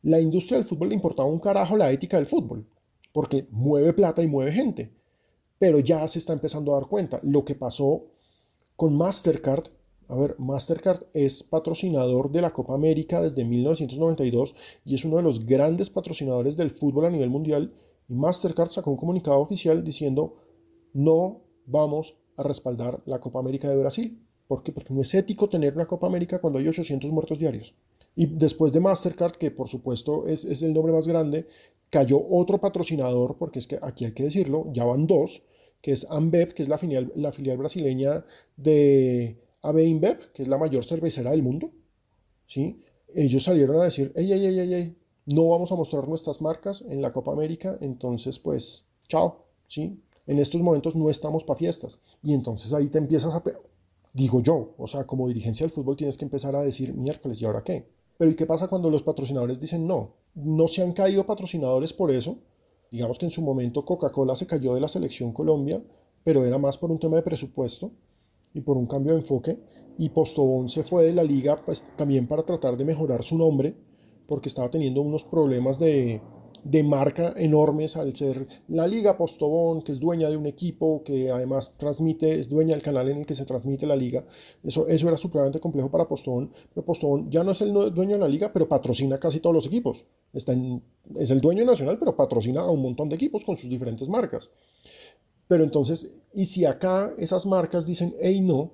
[0.03, 2.65] la industria del fútbol le importaba un carajo la ética del fútbol,
[3.11, 4.93] porque mueve plata y mueve gente.
[5.57, 7.19] Pero ya se está empezando a dar cuenta.
[7.23, 8.05] Lo que pasó
[8.77, 9.65] con Mastercard
[10.07, 14.55] A ver, Mastercard es patrocinador de la Copa América desde 1992
[14.85, 17.73] y es uno de los grandes patrocinadores del fútbol a nivel mundial.
[18.07, 20.37] Y Mastercard sacó un comunicado oficial diciendo
[20.93, 24.28] no vamos a respaldar la Copa América de Brasil.
[24.49, 24.71] ¿Por qué?
[24.71, 27.75] Porque no es ético tener una Copa América cuando hay 800 muertos diarios.
[28.15, 31.45] Y después de Mastercard, que por supuesto es, es el nombre más grande,
[31.91, 35.43] cayó otro patrocinador, porque es que aquí hay que decirlo, ya van dos,
[35.83, 38.25] que es Ambev, que es la filial, la filial brasileña
[38.57, 41.69] de AB InBev, que es la mayor cervecera del mundo.
[42.47, 42.81] ¿sí?
[43.13, 44.95] Ellos salieron a decir, ey, ey, ey, ey,
[45.27, 50.01] no vamos a mostrar nuestras marcas en la Copa América, entonces pues, chao, ¿sí?
[50.25, 51.99] En estos momentos no estamos para fiestas.
[52.23, 53.43] Y entonces ahí te empiezas a
[54.19, 57.45] digo yo, o sea, como dirigencia del fútbol tienes que empezar a decir miércoles, ¿y
[57.45, 57.87] ahora qué?
[58.17, 60.15] Pero ¿y qué pasa cuando los patrocinadores dicen no?
[60.35, 62.37] No se han caído patrocinadores por eso.
[62.91, 65.81] Digamos que en su momento Coca-Cola se cayó de la selección Colombia,
[66.25, 67.91] pero era más por un tema de presupuesto
[68.53, 69.57] y por un cambio de enfoque.
[69.97, 73.73] Y Postobón se fue de la liga pues, también para tratar de mejorar su nombre,
[74.27, 76.21] porque estaba teniendo unos problemas de,
[76.63, 81.31] de marca enormes al ser la Liga Postobón, que es dueña de un equipo, que
[81.31, 84.25] además transmite, es dueña del canal en el que se transmite la liga.
[84.63, 88.19] Eso, eso era supremamente complejo para Postobón, pero Postobón ya no es el dueño de
[88.19, 90.05] la liga, pero patrocina casi todos los equipos.
[90.33, 90.53] Está
[91.15, 94.49] es el dueño nacional, pero patrocina a un montón de equipos con sus diferentes marcas.
[95.47, 98.73] Pero entonces, y si acá esas marcas dicen, hey, no,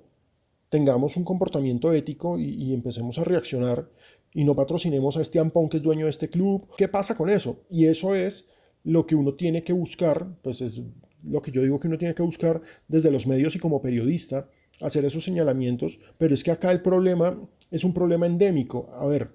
[0.68, 3.88] tengamos un comportamiento ético y, y empecemos a reaccionar,
[4.36, 6.68] y no patrocinemos a este Ampón que es dueño de este club.
[6.76, 7.64] ¿Qué pasa con eso?
[7.70, 8.44] Y eso es
[8.84, 10.82] lo que uno tiene que buscar, pues es
[11.22, 14.50] lo que yo digo que uno tiene que buscar desde los medios y como periodista,
[14.82, 18.90] hacer esos señalamientos, pero es que acá el problema es un problema endémico.
[18.92, 19.30] A ver,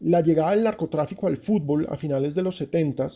[0.00, 3.06] la llegada del narcotráfico al fútbol a finales de los 70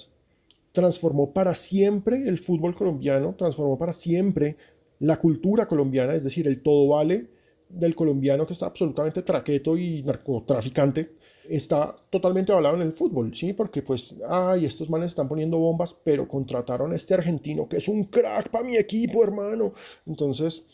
[0.72, 4.56] transformó para siempre el fútbol colombiano, transformó para siempre
[5.00, 7.35] la cultura colombiana, es decir, el todo vale
[7.68, 11.16] del colombiano que está absolutamente traqueto y narcotraficante
[11.48, 13.52] está totalmente avalado en el fútbol, ¿sí?
[13.52, 17.88] Porque pues, ay, estos manes están poniendo bombas, pero contrataron a este argentino que es
[17.88, 19.72] un crack para mi equipo, hermano.
[20.06, 20.64] Entonces,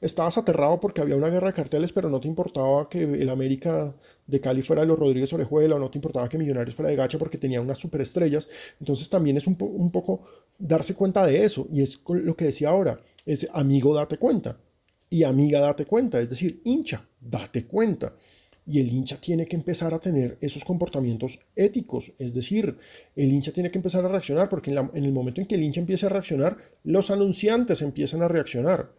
[0.00, 3.94] estabas aterrado porque había una guerra de carteles, pero no te importaba que el América
[4.26, 6.96] de Cali fuera de los Rodríguez Orejuela, o no te importaba que Millonarios fuera de
[6.96, 8.48] Gacha porque tenía unas superestrellas.
[8.80, 10.22] Entonces, también es un, un poco
[10.58, 14.58] darse cuenta de eso, y es lo que decía ahora, es amigo, date cuenta
[15.10, 18.14] y amiga, date cuenta, es decir, hincha, date cuenta.
[18.66, 22.76] Y el hincha tiene que empezar a tener esos comportamientos éticos, es decir,
[23.16, 25.80] el hincha tiene que empezar a reaccionar, porque en, el momento en que el hincha
[25.80, 28.92] empiece a reaccionar, los anunciantes empiezan a reaccionar.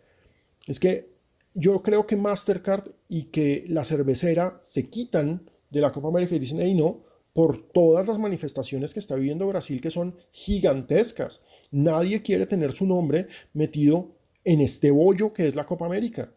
[0.66, 1.10] Es que
[1.54, 6.40] yo creo que Mastercard y que la cervecera se quitan de la Copa América y
[6.40, 7.04] dicen, hey, no,
[7.34, 11.44] por todas las manifestaciones que está viviendo Brasil que son gigantescas.
[11.72, 14.16] Nadie quiere tener su nombre metido
[14.50, 16.32] en este bollo que es la Copa América.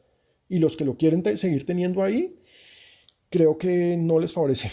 [0.47, 2.39] Y los que lo quieren seguir teniendo ahí,
[3.31, 4.71] creo que no les favorece.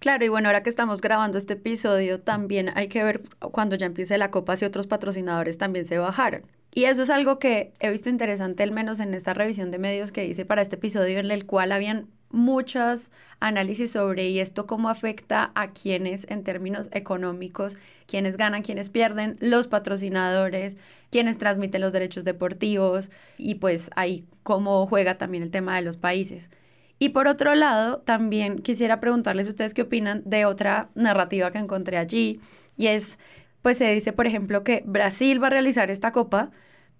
[0.00, 3.86] Claro, y bueno, ahora que estamos grabando este episodio, también hay que ver cuando ya
[3.86, 6.42] empiece la Copa si otros patrocinadores también se bajaron.
[6.74, 10.12] Y eso es algo que he visto interesante, al menos en esta revisión de medios
[10.12, 13.10] que hice para este episodio, en el cual habían muchos
[13.40, 19.36] análisis sobre y esto cómo afecta a quienes en términos económicos, quienes ganan, quienes pierden,
[19.40, 20.76] los patrocinadores,
[21.10, 25.96] quienes transmiten los derechos deportivos y pues ahí cómo juega también el tema de los
[25.96, 26.50] países.
[26.98, 31.96] Y por otro lado, también quisiera preguntarles ustedes qué opinan de otra narrativa que encontré
[31.96, 32.40] allí
[32.76, 33.18] y es,
[33.62, 36.50] pues se dice, por ejemplo, que Brasil va a realizar esta copa,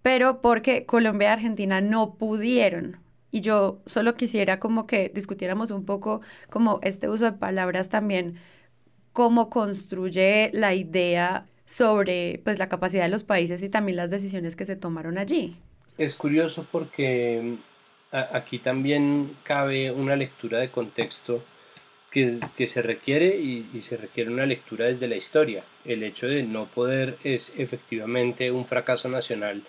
[0.03, 2.99] pero porque Colombia y Argentina no pudieron.
[3.31, 8.41] Y yo solo quisiera como que discutiéramos un poco como este uso de palabras también,
[9.13, 14.57] cómo construye la idea sobre pues la capacidad de los países y también las decisiones
[14.57, 15.57] que se tomaron allí.
[15.99, 17.41] Es curioso porque
[18.11, 21.45] mm, aquí también cabe una lectura de contexto
[22.11, 25.63] que, que se requiere y, y, se requiere una lectura desde la historia.
[25.85, 29.63] El hecho de no poder es efectivamente un fracaso nacional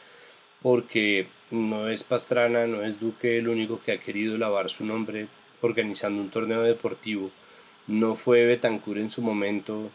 [0.61, 5.27] porque no es Pastrana, no es Duque el único que ha querido lavar su nombre
[5.61, 7.29] organizando un torneo deportivo.
[7.87, 9.89] No fue Betancourt en su momento,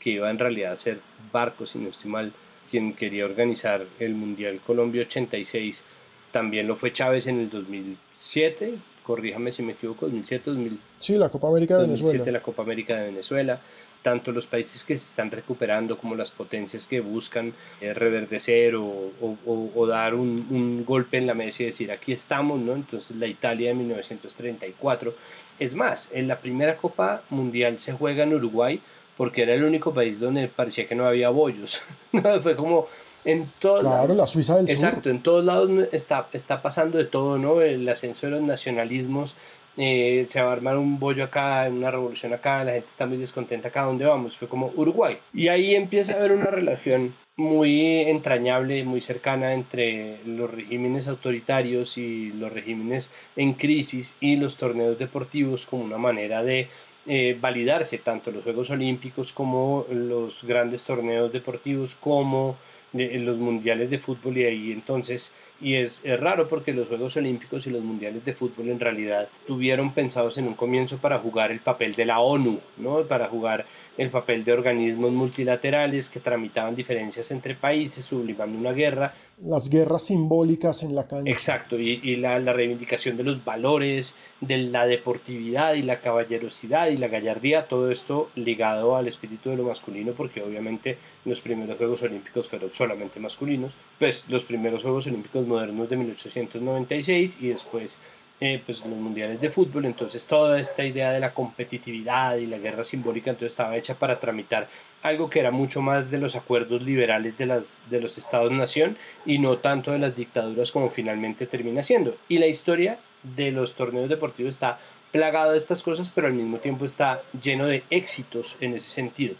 [0.00, 1.00] que iba en realidad a ser
[1.32, 2.32] Barco, si no estoy mal,
[2.70, 5.84] quien quería organizar el Mundial Colombia 86.
[6.30, 10.80] También lo fue Chávez en el 2007, corríjame si me equivoco, 2007, 2000.
[10.98, 12.38] Sí, la Copa América de 2007, Venezuela.
[12.38, 13.60] la Copa América de Venezuela
[14.02, 19.12] tanto los países que se están recuperando como las potencias que buscan eh, reverdecer o,
[19.20, 22.74] o, dar un, un, golpe en la mesa y decir aquí estamos, ¿no?
[22.74, 25.14] Entonces la Italia de 1934.
[25.58, 28.80] Es más, en la primera Copa Mundial se juega en Uruguay
[29.16, 31.80] porque era el único país donde parecía que no había bollos.
[32.42, 32.88] Fue como
[33.24, 37.38] en todos claro, la Suiza del Exacto, en todos lados está, está pasando de todo,
[37.38, 37.60] ¿no?
[37.60, 39.36] El ascenso de los nacionalismos,
[39.76, 43.16] eh, se va a armar un bollo acá, una revolución acá, la gente está muy
[43.16, 44.36] descontenta acá, ¿dónde vamos?
[44.36, 45.18] Fue como Uruguay.
[45.32, 51.96] Y ahí empieza a haber una relación muy entrañable, muy cercana entre los regímenes autoritarios
[51.96, 56.68] y los regímenes en crisis y los torneos deportivos como una manera de
[57.06, 62.56] eh, validarse tanto los Juegos Olímpicos como los grandes torneos deportivos como
[62.92, 67.70] los mundiales de fútbol y ahí entonces y es, raro porque los Juegos Olímpicos y
[67.70, 71.94] los mundiales de fútbol en realidad tuvieron pensados en un comienzo para jugar el papel
[71.94, 73.02] de la ONU, ¿no?
[73.02, 73.64] para jugar
[73.98, 79.14] el papel de organismos multilaterales que tramitaban diferencias entre países, sublimando una guerra.
[79.44, 81.30] Las guerras simbólicas en la cancha.
[81.30, 86.88] Exacto, y, y la, la, reivindicación de los valores, de la deportividad y la caballerosidad
[86.88, 91.76] y la gallardía, todo esto ligado al espíritu de lo masculino, porque obviamente los primeros
[91.76, 97.98] Juegos Olímpicos fueron solamente masculinos, pues los primeros Juegos Olímpicos modernos de 1896 y después
[98.44, 102.58] eh, pues los mundiales de fútbol, entonces toda esta idea de la competitividad y la
[102.58, 104.66] guerra simbólica entonces estaba hecha para tramitar
[105.00, 109.38] algo que era mucho más de los acuerdos liberales de, las, de los estados-nación y
[109.38, 112.16] no tanto de las dictaduras como finalmente termina siendo.
[112.28, 114.80] Y la historia de los torneos deportivos está
[115.12, 119.36] plagado de estas cosas, pero al mismo tiempo está lleno de éxitos en ese sentido.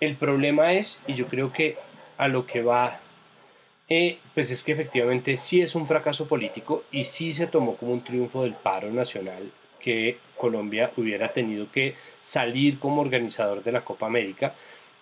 [0.00, 1.76] El problema es, y yo creo que
[2.16, 3.00] a lo que va
[3.92, 7.92] eh, pues es que efectivamente sí es un fracaso político y sí se tomó como
[7.92, 13.84] un triunfo del paro nacional que Colombia hubiera tenido que salir como organizador de la
[13.84, 14.54] Copa América.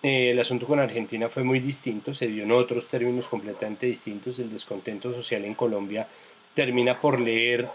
[0.03, 4.39] Eh, el asunto con Argentina fue muy distinto, se dio en otros términos completamente distintos.
[4.39, 6.09] El descontento social en Colombia
[6.55, 7.68] termina por leer,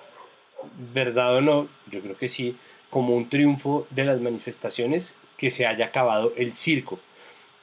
[0.95, 2.57] verdad o no, yo creo que sí,
[2.89, 6.99] como un triunfo de las manifestaciones que se haya acabado el circo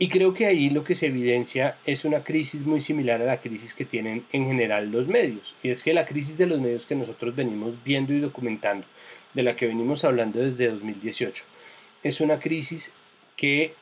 [0.02, 3.40] y creo que ahí lo que se evidencia es una crisis muy similar a la
[3.42, 5.56] crisis que tienen en general los medios.
[5.62, 8.86] Y es que la crisis de los medios que nosotros venimos viendo y documentando,
[9.34, 11.44] de la que venimos hablando desde 2018,
[12.02, 12.94] es una crisis
[13.36, 13.74] que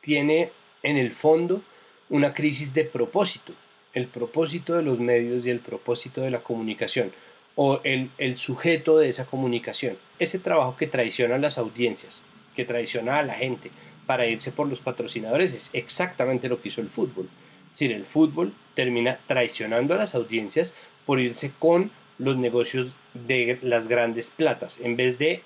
[0.00, 0.52] tiene
[0.82, 1.60] en el fondo
[2.08, 3.52] una crisis de propósito.
[3.92, 7.12] El propósito de los medios y el propósito de la comunicación
[7.56, 9.98] o el, el sujeto de esa comunicación.
[10.18, 12.22] Ese trabajo que traiciona a las audiencias,
[12.56, 13.70] que traiciona a la gente,
[14.08, 17.28] para irse por los patrocinadores es exactamente lo que hizo el fútbol.
[17.66, 23.58] Es decir, el fútbol termina traicionando a las audiencias por irse con los negocios de
[23.60, 25.42] las grandes platas, en vez de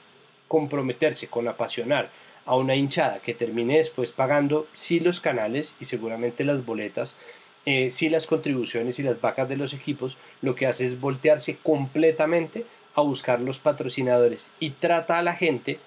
[0.46, 2.10] comprometerse con apasionar
[2.46, 7.18] a una hinchada que termine después pagando sí los canales y seguramente las boletas,
[7.66, 11.56] eh, sí las contribuciones y las vacas de los equipos, lo que hace es voltearse
[11.56, 15.80] completamente a buscar los patrocinadores y trata a la gente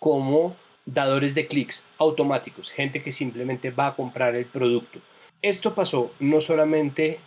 [0.00, 0.56] como
[0.94, 5.00] dadores de clics automáticos, gente que simplemente va a comprar el producto.
[5.42, 7.20] Esto pasó no solamente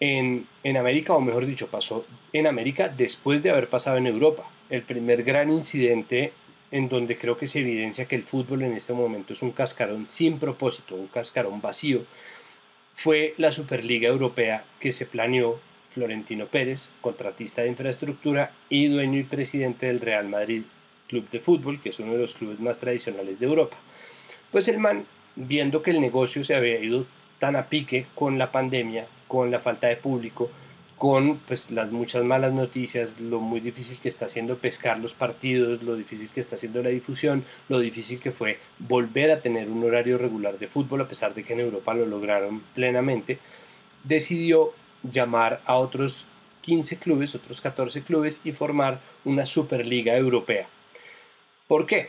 [0.00, 4.48] en, en, América, o mejor dicho, pasó en América después de haber pasado en Europa.
[4.70, 6.32] El primer gran incidente
[6.70, 10.08] en donde creo que se evidencia que el fútbol en este momento es un cascarón
[10.08, 12.04] sin propósito, un cascarón vacío,
[12.94, 15.60] fue la Superliga Europea que se planeó
[15.90, 20.62] Florentino Pérez, contratista de infraestructura y dueño y presidente del Real Madrid
[21.08, 23.76] club de fútbol, que es uno de los clubes más tradicionales de Europa.
[24.52, 25.04] Pues el man,
[25.36, 27.06] viendo que el negocio se había ido
[27.38, 30.50] tan a pique con la pandemia, con la falta de público,
[30.98, 35.82] con pues las muchas malas noticias, lo muy difícil que está haciendo pescar los partidos,
[35.82, 39.84] lo difícil que está haciendo la difusión, lo difícil que fue volver a tener un
[39.84, 43.38] horario regular de fútbol, a pesar de que en Europa lo lograron plenamente,
[44.02, 44.72] decidió
[45.04, 46.26] llamar a otros
[46.62, 50.68] 15 clubes, otros 14 clubes y formar una Superliga Europea.
[51.68, 52.08] ¿Por qué?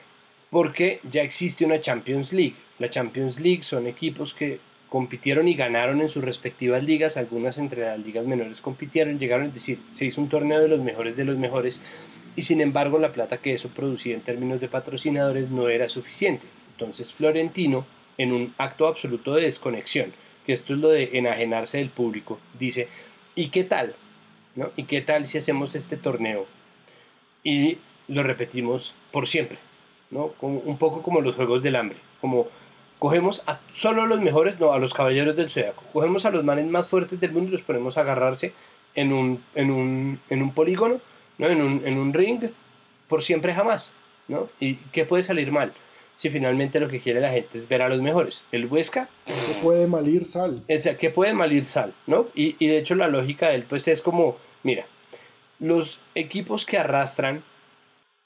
[0.49, 2.55] Porque ya existe una Champions League.
[2.79, 7.81] La Champions League son equipos que compitieron y ganaron en sus respectivas ligas, algunas entre
[7.81, 11.25] las ligas menores compitieron, llegaron, es decir, se hizo un torneo de los mejores de
[11.25, 11.83] los mejores
[12.35, 16.47] y sin embargo la plata que eso producía en términos de patrocinadores no era suficiente.
[16.71, 17.85] Entonces Florentino,
[18.17, 20.11] en un acto absoluto de desconexión,
[20.45, 22.87] que esto es lo de enajenarse del público, dice,
[23.35, 23.95] ¿y qué tal?
[24.55, 24.71] ¿No?
[24.75, 26.47] ¿Y qué tal si hacemos este torneo?
[27.43, 29.57] Y lo repetimos por siempre,
[30.11, 30.29] ¿no?
[30.39, 32.47] Como, un poco como los Juegos del Hambre, como
[32.99, 36.67] cogemos a solo los mejores, no, a los caballeros del zodiaco, cogemos a los manes
[36.67, 38.53] más fuertes del mundo y los ponemos a agarrarse
[38.95, 40.99] en un, en un, en un polígono,
[41.37, 41.47] ¿no?
[41.47, 42.41] En un, en un ring,
[43.07, 43.93] por siempre jamás,
[44.27, 44.49] ¿no?
[44.59, 45.73] ¿Y qué puede salir mal?
[46.15, 48.45] Si finalmente lo que quiere la gente es ver a los mejores.
[48.51, 49.07] El Huesca...
[49.25, 49.33] ¿Qué
[49.63, 50.63] puede malir sal?
[50.67, 51.93] O sea, ¿qué puede malir sal?
[52.07, 52.27] ¿no?
[52.35, 54.85] Y, y de hecho la lógica de él pues es como, mira,
[55.59, 57.43] los equipos que arrastran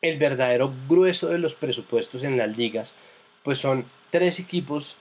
[0.03, 2.95] el verdadero grueso de los presupuestos en las ligas,
[3.41, 4.97] pues son tres equipos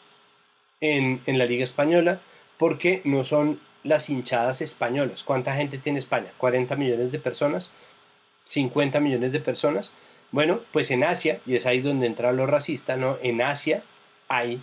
[0.80, 2.20] en, la Liga Española,
[2.56, 5.24] porque no son las hinchadas españolas.
[5.24, 6.32] ¿Cuánta gente tiene España?
[6.40, 7.72] ¿40 millones de personas?
[8.48, 9.92] ¿50 millones de personas?
[10.30, 13.18] Bueno, pues en Asia, y es ahí donde entra lo racista, ¿no?
[13.22, 13.82] En Asia
[14.28, 14.62] hay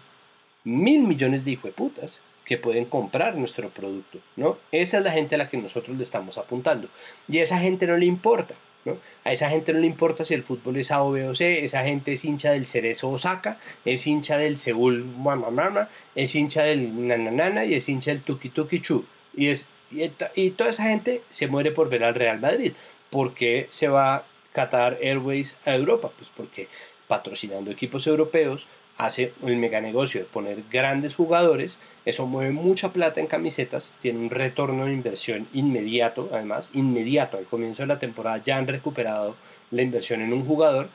[0.63, 4.57] mil millones de hijueputas que pueden comprar nuestro producto, ¿no?
[4.71, 6.87] Esa es la gente a la que nosotros le estamos apuntando.
[7.27, 8.97] Y esa gente no le importa, ¿no?
[9.23, 11.65] A esa gente no le importa si el fútbol es A o B o C,
[11.65, 17.07] esa gente es hincha del Cerezo Osaka, es hincha del Seúl Mama es hincha del
[17.07, 19.05] Nananana y es hincha del Tuki Tuki Chu.
[19.35, 22.73] Y, es, y, y toda esa gente se muere por ver al Real Madrid.
[23.09, 26.11] ¿Por qué se va Qatar Airways a Europa?
[26.17, 26.67] Pues porque
[27.07, 28.67] patrocinando equipos europeos
[28.99, 34.19] hace el mega negocio de poner grandes jugadores, eso mueve mucha plata en camisetas, tiene
[34.19, 39.35] un retorno de inversión inmediato, además, inmediato, al comienzo de la temporada ya han recuperado
[39.71, 40.89] la inversión en un jugador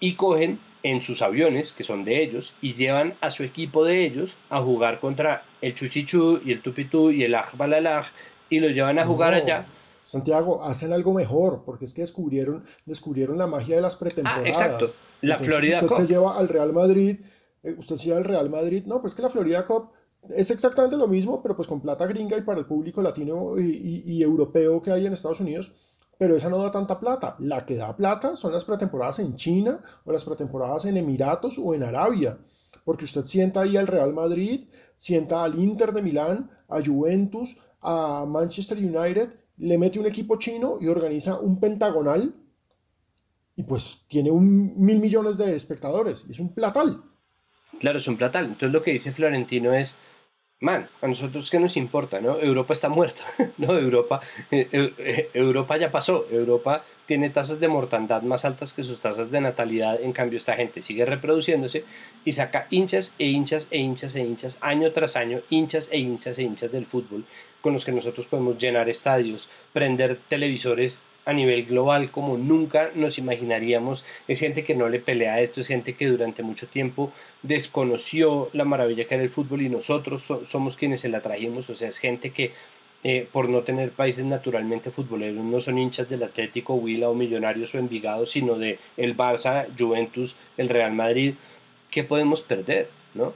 [0.00, 4.04] y cogen en sus aviones, que son de ellos, y llevan a su equipo de
[4.04, 8.06] ellos a jugar contra el Chuchichu y el Tupitú y el Ajbalalaj
[8.48, 9.66] y lo llevan a jugar allá.
[10.04, 14.44] Santiago, hacen algo mejor, porque es que descubrieron, descubrieron la magia de las pretemporadas.
[14.44, 14.92] Ah, exacto.
[15.22, 17.16] La Florida usted se lleva al Real Madrid,
[17.78, 19.90] usted se lleva al Real Madrid, no, pues que la Florida Cup
[20.30, 24.22] es exactamente lo mismo, pero pues con plata gringa y para el público latino y
[24.22, 25.72] europeo que hay en Estados Unidos
[26.18, 27.36] pero esa no da tanta plata.
[27.40, 31.74] La que da plata son las pretemporadas en China o las pretemporadas en Emiratos o
[31.74, 32.38] en Arabia,
[32.84, 38.24] porque usted sienta ahí al Real Madrid, sienta al Inter de Milán, a Juventus, a
[38.26, 42.34] Manchester United, le mete un equipo chino y organiza un pentagonal
[43.56, 46.24] y pues tiene un mil millones de espectadores.
[46.28, 47.02] Es un platal.
[47.80, 48.46] Claro, es un platal.
[48.46, 49.98] Entonces lo que dice Florentino es
[50.64, 52.38] man, a nosotros qué nos importa, ¿no?
[52.38, 53.22] Europa está muerta,
[53.58, 53.76] ¿no?
[53.76, 54.20] Europa,
[54.50, 59.30] eh, eh, Europa ya pasó, Europa tiene tasas de mortandad más altas que sus tasas
[59.30, 61.84] de natalidad, en cambio esta gente sigue reproduciéndose
[62.24, 66.38] y saca hinchas e hinchas e hinchas e hinchas, año tras año, hinchas e hinchas
[66.38, 67.24] e hinchas del fútbol,
[67.60, 73.18] con los que nosotros podemos llenar estadios, prender televisores a nivel global como nunca nos
[73.18, 74.04] imaginaríamos.
[74.28, 77.12] Es gente que no le pelea a esto, es gente que durante mucho tiempo
[77.44, 81.74] desconoció la maravilla que era el fútbol y nosotros somos quienes se la trajimos, o
[81.74, 82.52] sea, es gente que
[83.06, 87.74] eh, por no tener países naturalmente futboleros no son hinchas del Atlético, Huila o Millonarios
[87.74, 91.34] o Envigado, sino de el Barça, Juventus, el Real Madrid.
[91.90, 92.88] ¿Qué podemos perder?
[93.12, 93.34] ¿no?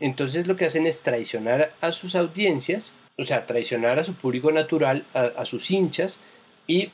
[0.00, 4.50] Entonces lo que hacen es traicionar a sus audiencias, o sea, traicionar a su público
[4.50, 6.20] natural, a, a sus hinchas
[6.66, 6.90] y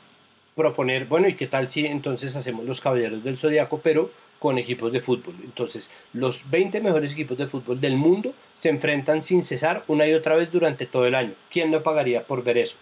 [0.55, 4.93] proponer, bueno, ¿y qué tal si entonces hacemos los Caballeros del Zodiaco, pero con equipos
[4.93, 5.35] de fútbol?
[5.45, 10.15] Entonces, los 20 mejores equipos de fútbol del mundo se enfrentan sin cesar una y
[10.15, 11.35] otra vez durante todo el año.
[11.51, 12.77] ¿Quién no pagaría por ver eso?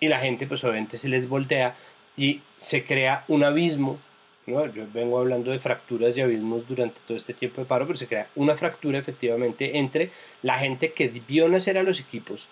[0.00, 1.76] Y la gente, pues obviamente se les voltea
[2.16, 3.98] y se crea un abismo.
[4.46, 4.66] ¿no?
[4.72, 8.08] Yo vengo hablando de fracturas y abismos durante todo este tiempo de paro, pero se
[8.08, 10.10] crea una fractura efectivamente entre
[10.42, 12.48] la gente que vio nacer a los equipos,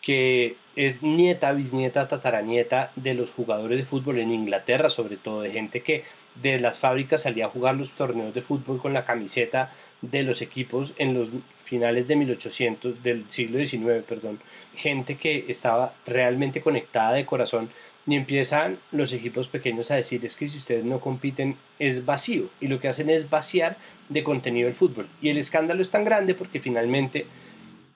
[0.00, 5.50] que es nieta, bisnieta, tataranieta de los jugadores de fútbol en Inglaterra, sobre todo de
[5.50, 6.04] gente que
[6.36, 10.40] de las fábricas salía a jugar los torneos de fútbol con la camiseta de los
[10.40, 11.28] equipos en los
[11.64, 14.40] finales de 1800 del siglo XIX, perdón,
[14.74, 17.68] gente que estaba realmente conectada de corazón
[18.06, 22.48] y empiezan los equipos pequeños a decir es que si ustedes no compiten es vacío
[22.60, 23.76] y lo que hacen es vaciar
[24.08, 25.08] de contenido el fútbol.
[25.20, 27.26] Y el escándalo es tan grande porque finalmente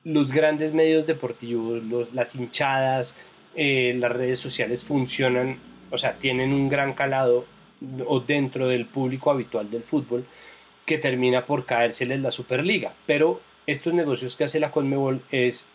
[0.05, 3.16] los grandes medios deportivos, los, las hinchadas,
[3.57, 5.59] eh, las redes sociales funcionan,
[5.90, 7.46] o sea, tienen un gran calado
[8.07, 10.24] o dentro del público habitual del fútbol
[10.86, 12.92] que termina por caérseles la Superliga.
[13.07, 15.66] Pero estos negocios que hace la Conmebol es,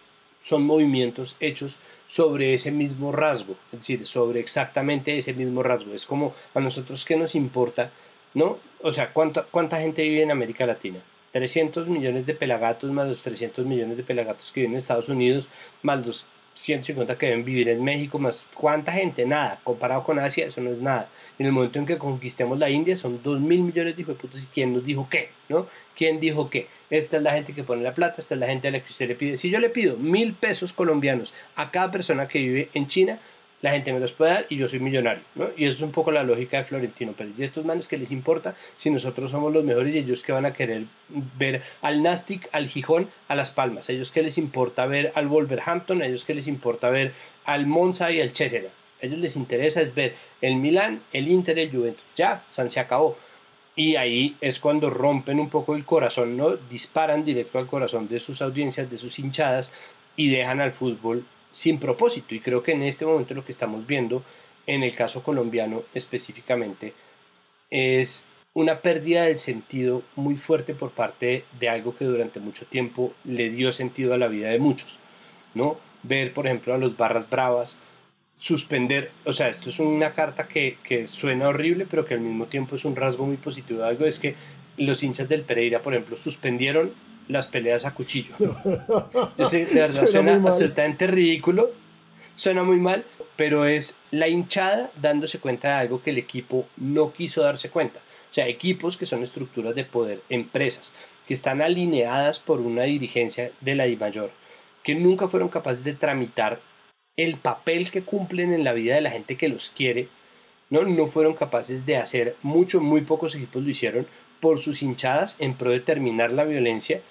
[0.44, 1.78] son movimientos hechos
[2.08, 5.94] sobre ese mismo rasgo, es decir, sobre exactamente ese mismo rasgo.
[5.94, 7.92] Es como a nosotros qué nos importa,
[8.34, 8.58] ¿no?
[8.82, 11.00] O sea, ¿cuánta, cuánta gente vive en América Latina?
[11.32, 15.50] 300 millones de pelagatos más los 300 millones de pelagatos que viven en Estados Unidos,
[15.84, 16.26] más los
[16.60, 20.72] 150 que deben vivir en México, más cuánta gente, nada, comparado con Asia, eso no
[20.72, 21.10] es nada.
[21.38, 24.48] En el momento en que conquistemos la India son 2 mil millones de putos y
[24.48, 25.68] quién nos dijo qué, ¿no?
[25.96, 26.68] ¿Quién dijo qué?
[26.90, 28.90] Esta es la gente que pone la plata, esta es la gente a la que
[28.90, 29.38] usted le pide.
[29.38, 33.20] Si yo le pido mil pesos colombianos a cada persona que vive en China,
[33.62, 35.50] la gente me los puede dar y yo soy millonario, ¿no?
[35.58, 37.34] Y eso es un poco la lógica de Florentino Pérez.
[37.38, 40.46] Y estos manes que les importa si nosotros somos los mejores y ellos que van
[40.46, 40.84] a querer
[41.38, 43.90] ver al Nastic, al Gijón, a Las Palmas.
[43.90, 48.22] Ellos que les importa ver al Wolverhampton, ellos que les importa ver al Monza y
[48.22, 48.62] al Chelsea.
[49.02, 52.04] A ellos les interesa es ver el Milán, el Inter, el Juventus.
[52.16, 53.18] Ya, San se acabó.
[53.76, 56.56] Y ahí es cuando rompen un poco el corazón, ¿no?
[56.56, 59.72] Disparan directo al corazón de sus audiencias, de sus hinchadas
[60.16, 61.26] y dejan al fútbol
[61.60, 62.34] sin propósito.
[62.34, 64.24] Y creo que en este momento lo que estamos viendo,
[64.66, 66.94] en el caso colombiano específicamente,
[67.70, 73.14] es una pérdida del sentido muy fuerte por parte de algo que durante mucho tiempo
[73.26, 75.00] le dio sentido a la vida de muchos.
[75.54, 75.78] ¿no?
[76.04, 77.78] Ver, por ejemplo, a los Barras Bravas
[78.38, 82.46] suspender, o sea, esto es una carta que, que, suena horrible, pero que al mismo
[82.46, 84.36] tiempo es un rasgo muy positivo de algo, es que
[84.78, 86.94] los hinchas del Pereira, por ejemplo, suspendieron
[87.30, 88.36] las peleas a cuchillo.
[89.38, 91.72] Yo sé, de verdad suena, suena absolutamente ridículo,
[92.36, 93.06] suena muy mal,
[93.38, 98.00] pero es la hinchada dándose cuenta de algo que el equipo no quiso darse cuenta.
[98.30, 100.94] O sea, equipos que son estructuras de poder, empresas
[101.26, 104.32] que están alineadas por una dirigencia de la I mayor,
[104.84, 106.60] que nunca fueron capaces de tramitar
[107.16, 110.08] el papel que cumplen en la vida de la gente que los quiere,
[110.70, 110.84] ¿no?
[110.84, 114.08] no fueron capaces de hacer mucho, muy pocos equipos lo hicieron
[114.40, 117.02] por sus hinchadas en pro de terminar la violencia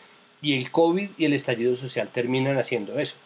[0.41, 3.17] y el COVID y el estallido social terminan haciendo eso.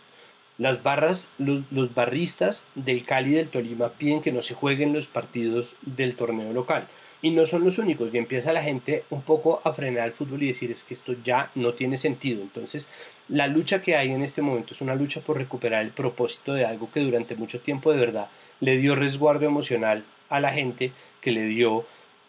[0.59, 4.93] Las barras, los, los barristas del Cali y del Tolima piden que no se jueguen
[4.93, 6.87] los partidos del torneo local.
[7.25, 10.43] Y no son los únicos, y empieza la gente un poco a frenar el fútbol
[10.43, 12.43] y decir es que esto ya no tiene sentido.
[12.43, 12.91] Entonces,
[13.29, 16.65] la lucha que hay en este momento es una lucha por recuperar el propósito de
[16.65, 21.31] algo que durante mucho tiempo de verdad le dio resguardo emocional a la gente, que
[21.31, 21.87] le dio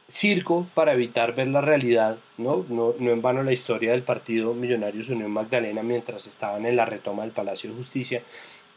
[0.08, 2.66] circo para evitar ver la realidad, ¿no?
[2.70, 6.86] No, no en vano la historia del partido Millonarios Unión Magdalena mientras estaban en la
[6.86, 8.22] retoma del Palacio de Justicia,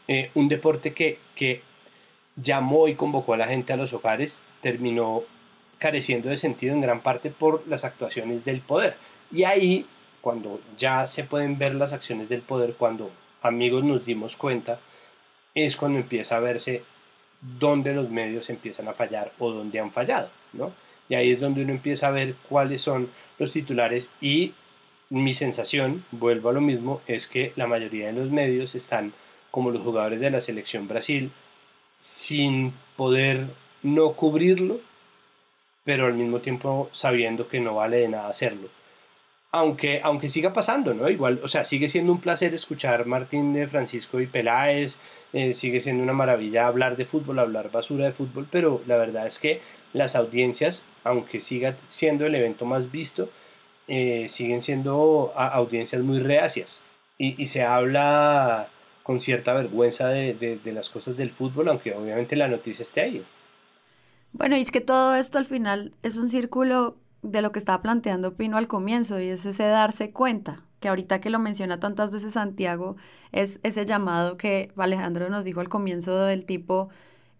[0.07, 1.61] eh, un deporte que, que
[2.35, 5.23] llamó y convocó a la gente a los hogares, terminó
[5.79, 8.95] careciendo de sentido en gran parte por las actuaciones del poder.
[9.31, 9.85] Y ahí,
[10.21, 13.11] cuando ya se pueden ver las acciones del poder, cuando
[13.41, 14.79] amigos nos dimos cuenta,
[15.53, 16.83] es cuando empieza a verse
[17.41, 20.71] dónde los medios empiezan a fallar o dónde han fallado, ¿no?
[21.09, 24.53] Y ahí es donde uno empieza a ver cuáles son los titulares y
[25.09, 29.13] mi sensación, vuelvo a lo mismo, es que la mayoría de los medios están
[29.51, 31.31] como los jugadores de la selección Brasil
[31.99, 33.47] sin poder
[33.83, 34.81] no cubrirlo
[35.87, 38.67] pero al mismo tiempo sabiendo que no vale de nada hacerlo.
[39.51, 41.09] Aunque, aunque siga pasando, ¿no?
[41.09, 44.97] Igual, o sea, sigue siendo un placer escuchar Martín de Francisco y Peláez,
[45.33, 49.25] eh, sigue siendo una maravilla hablar de fútbol, hablar basura de fútbol, pero la verdad
[49.25, 49.61] es que
[49.93, 53.29] las audiencias, aunque siga siendo el evento más visto,
[53.87, 56.81] eh, siguen siendo audiencias muy reacias.
[57.17, 58.69] Y, se habla
[59.01, 63.25] con cierta vergüenza de, de las cosas del fútbol, aunque obviamente la noticia esté ahí.
[64.33, 67.81] Bueno, y es que todo esto al final es un círculo de lo que estaba
[67.81, 72.11] planteando Pino al comienzo, y es ese darse cuenta, que ahorita que lo menciona tantas
[72.11, 72.95] veces Santiago,
[73.31, 76.89] es ese llamado que Alejandro nos dijo al comienzo del tipo,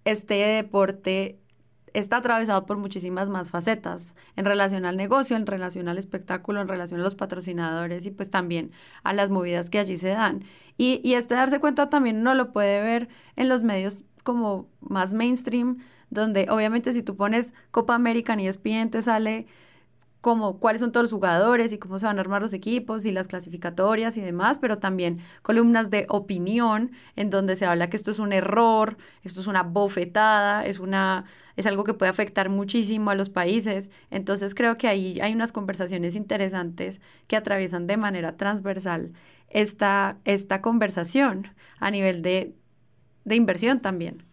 [0.05, 1.39] este deporte
[1.93, 6.67] está atravesado por muchísimas más facetas en relación al negocio, en relación al espectáculo, en
[6.67, 8.71] relación a los patrocinadores y pues también
[9.03, 10.43] a las movidas que allí se dan.
[10.77, 15.13] Y, y este darse cuenta también uno lo puede ver en los medios como más
[15.13, 15.77] mainstream,
[16.09, 19.47] donde obviamente si tú pones Copa América y ESPN te sale
[20.21, 23.11] como cuáles son todos los jugadores y cómo se van a armar los equipos y
[23.11, 28.11] las clasificatorias y demás, pero también columnas de opinión en donde se habla que esto
[28.11, 33.09] es un error, esto es una bofetada, es una es algo que puede afectar muchísimo
[33.09, 33.89] a los países.
[34.11, 39.11] Entonces creo que ahí hay unas conversaciones interesantes que atraviesan de manera transversal
[39.49, 42.53] esta, esta conversación a nivel de,
[43.25, 44.23] de inversión también.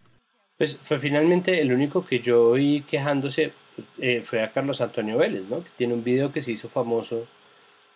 [0.57, 3.53] Pues fue finalmente el único que yo oí quejándose
[3.97, 5.63] eh, fue a Carlos Antonio Vélez, ¿no?
[5.63, 7.27] Que tiene un video que se hizo famoso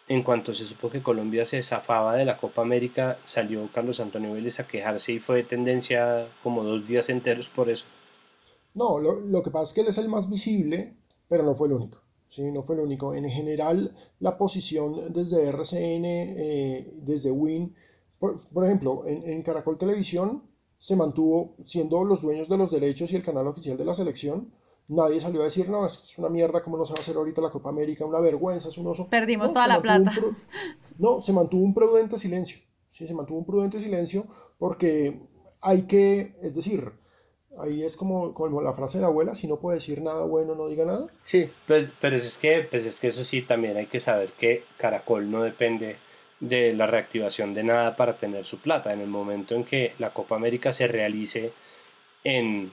[0.10, 4.34] en cuanto se supo que Colombia se zafaba de la Copa América, salió Carlos Antonio
[4.34, 7.86] Vélez a quejarse y fue tendencia como dos días enteros por eso.
[8.74, 10.96] No, lo, que pasa es que él es el más visible,
[11.28, 12.00] pero no fue el único.
[12.28, 13.14] Sí, no fue el único.
[13.14, 17.76] En general, la posición desde RCN, eh, desde WIN,
[18.20, 20.44] por, por ejemplo, en, en Caracol Televisión,
[20.80, 24.52] se mantuvo siendo los dueños de los derechos y el canal oficial de la selección.
[24.90, 27.42] Nadie salió a decir, no, es una mierda, ¿cómo no se va a hacer ahorita
[27.42, 28.06] la Copa América?
[28.06, 29.08] Una vergüenza, es un oso.
[29.08, 30.12] Perdimos toda la plata.
[30.98, 32.60] No, se mantuvo un prudente silencio.
[32.90, 34.26] Sí, se mantuvo un prudente silencio
[34.58, 35.22] porque
[35.62, 36.92] hay que, es decir,
[37.58, 40.56] ahí es como, como la frase de la abuela, si no puede decir nada bueno,
[40.56, 41.08] no diga nada.
[41.24, 44.64] Sí, pero, pero es, que, pues es que eso sí, también hay que saber que
[44.78, 45.98] Caracol no depende
[46.40, 48.94] de la reactivación de nada para tener su plata.
[48.94, 51.54] En el momento en que la Copa América se realice
[52.24, 52.72] en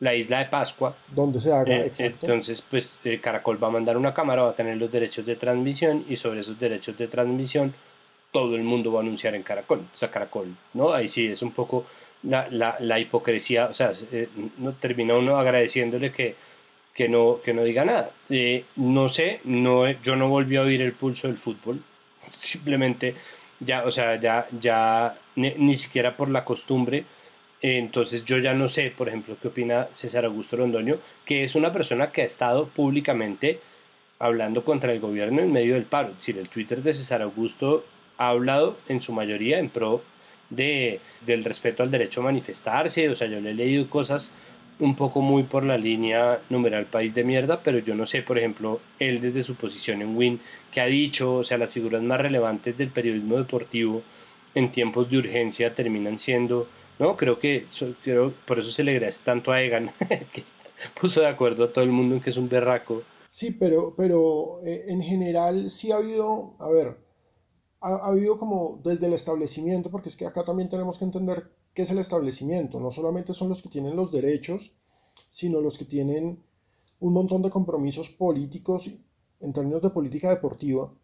[0.00, 3.96] la isla de Pascua, donde se haga, eh, entonces pues eh, Caracol va a mandar
[3.96, 7.74] una cámara, va a tener los derechos de transmisión y sobre esos derechos de transmisión
[8.32, 10.92] todo el mundo va a anunciar en Caracol, o sea, Caracol, ¿no?
[10.92, 11.86] Ahí sí es un poco
[12.24, 14.28] la, la, la hipocresía, o sea, eh,
[14.58, 16.34] no termina uno agradeciéndole que,
[16.92, 18.10] que, no, que no diga nada.
[18.76, 21.80] no sé, no, yo no volví a oír el pulso del fútbol,
[22.30, 23.14] simplemente
[23.60, 27.04] ya, o sea, ya, ya ni, siquiera por la costumbre.
[27.66, 31.72] Entonces yo ya no sé, por ejemplo, qué opina César Augusto Londoño, que es una
[31.72, 33.58] persona que ha estado públicamente
[34.18, 36.10] hablando contra el gobierno en medio del paro.
[36.10, 37.86] Es decir, el Twitter de César Augusto
[38.18, 40.02] ha hablado en su mayoría en pro
[40.50, 44.34] de, del respeto al derecho a manifestarse, o sea, yo le he leído cosas
[44.78, 48.36] un poco muy por la línea numeral país de mierda, pero yo no sé, por
[48.36, 50.38] ejemplo, él desde su posición en Win,
[50.70, 54.02] que ha dicho, o sea, las figuras más relevantes del periodismo deportivo
[54.54, 56.68] en tiempos de urgencia terminan siendo,
[56.98, 57.66] no, creo que
[58.02, 59.90] creo, por eso se le agradece tanto a Egan,
[60.32, 60.44] que
[61.00, 63.02] puso de acuerdo a todo el mundo en que es un berraco.
[63.30, 66.98] Sí, pero, pero eh, en general sí ha habido, a ver,
[67.80, 71.82] ha, habido como desde el establecimiento, porque es que acá también tenemos que entender qué
[71.82, 72.78] es el establecimiento.
[72.80, 74.72] No solamente son los que tienen los derechos,
[75.30, 76.42] sino los que tienen
[77.00, 78.90] un montón de compromisos políticos
[79.40, 80.94] en términos de política deportiva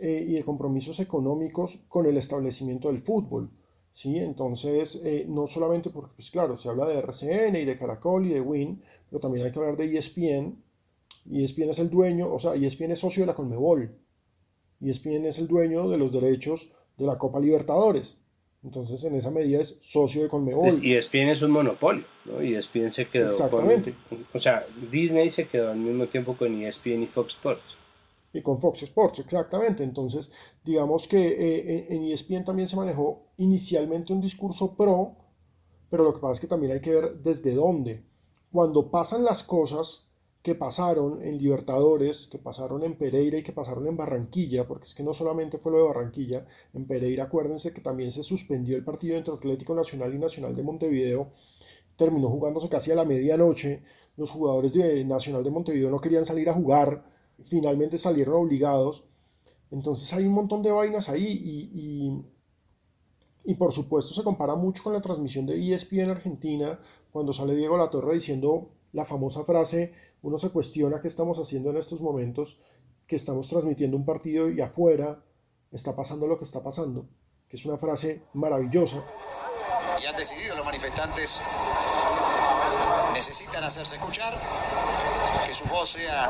[0.00, 3.50] eh, y de compromisos económicos con el establecimiento del fútbol.
[3.92, 4.18] ¿Sí?
[4.18, 8.30] Entonces, eh, no solamente porque, pues claro, se habla de RCN y de Caracol y
[8.30, 10.62] de Win, pero también hay que hablar de ESPN.
[11.30, 13.90] ESPN es el dueño, o sea, ESPN es socio de la Conmebol.
[14.80, 18.16] ESPN es el dueño de los derechos de la Copa Libertadores.
[18.64, 20.68] Entonces, en esa medida es socio de Conmebol.
[20.82, 22.40] Y ESPN es un monopolio, ¿no?
[22.40, 23.94] ESPN se quedó Exactamente.
[24.32, 27.78] o sea, Disney se quedó al mismo tiempo con ESPN y Fox Sports.
[28.32, 29.82] Y con Fox Sports, exactamente.
[29.82, 30.30] Entonces,
[30.64, 35.16] digamos que eh, en ESPN también se manejó inicialmente un discurso pro,
[35.90, 38.04] pero lo que pasa es que también hay que ver desde dónde.
[38.52, 40.08] Cuando pasan las cosas,
[40.42, 44.94] que pasaron en Libertadores, que pasaron en Pereira y que pasaron en Barranquilla, porque es
[44.94, 48.84] que no solamente fue lo de Barranquilla, en Pereira acuérdense que también se suspendió el
[48.84, 51.32] partido entre Atlético Nacional y Nacional de Montevideo,
[51.96, 53.82] terminó jugándose casi a la medianoche,
[54.16, 57.04] los jugadores de Nacional de Montevideo no querían salir a jugar,
[57.44, 59.04] finalmente salieron obligados,
[59.70, 62.24] entonces hay un montón de vainas ahí y,
[63.44, 66.78] y, por supuesto se compara mucho con la transmisión de ESPN Argentina,
[67.12, 71.70] cuando sale Diego La Torre diciendo la famosa frase, uno se cuestiona qué estamos haciendo
[71.70, 72.58] en estos momentos,
[73.06, 75.22] que estamos transmitiendo un partido y afuera
[75.72, 77.06] está pasando lo que está pasando,
[77.48, 79.04] que es una frase maravillosa.
[80.02, 81.42] Y han decidido los manifestantes
[83.18, 84.38] necesitan hacerse escuchar,
[85.46, 86.28] que su voz sea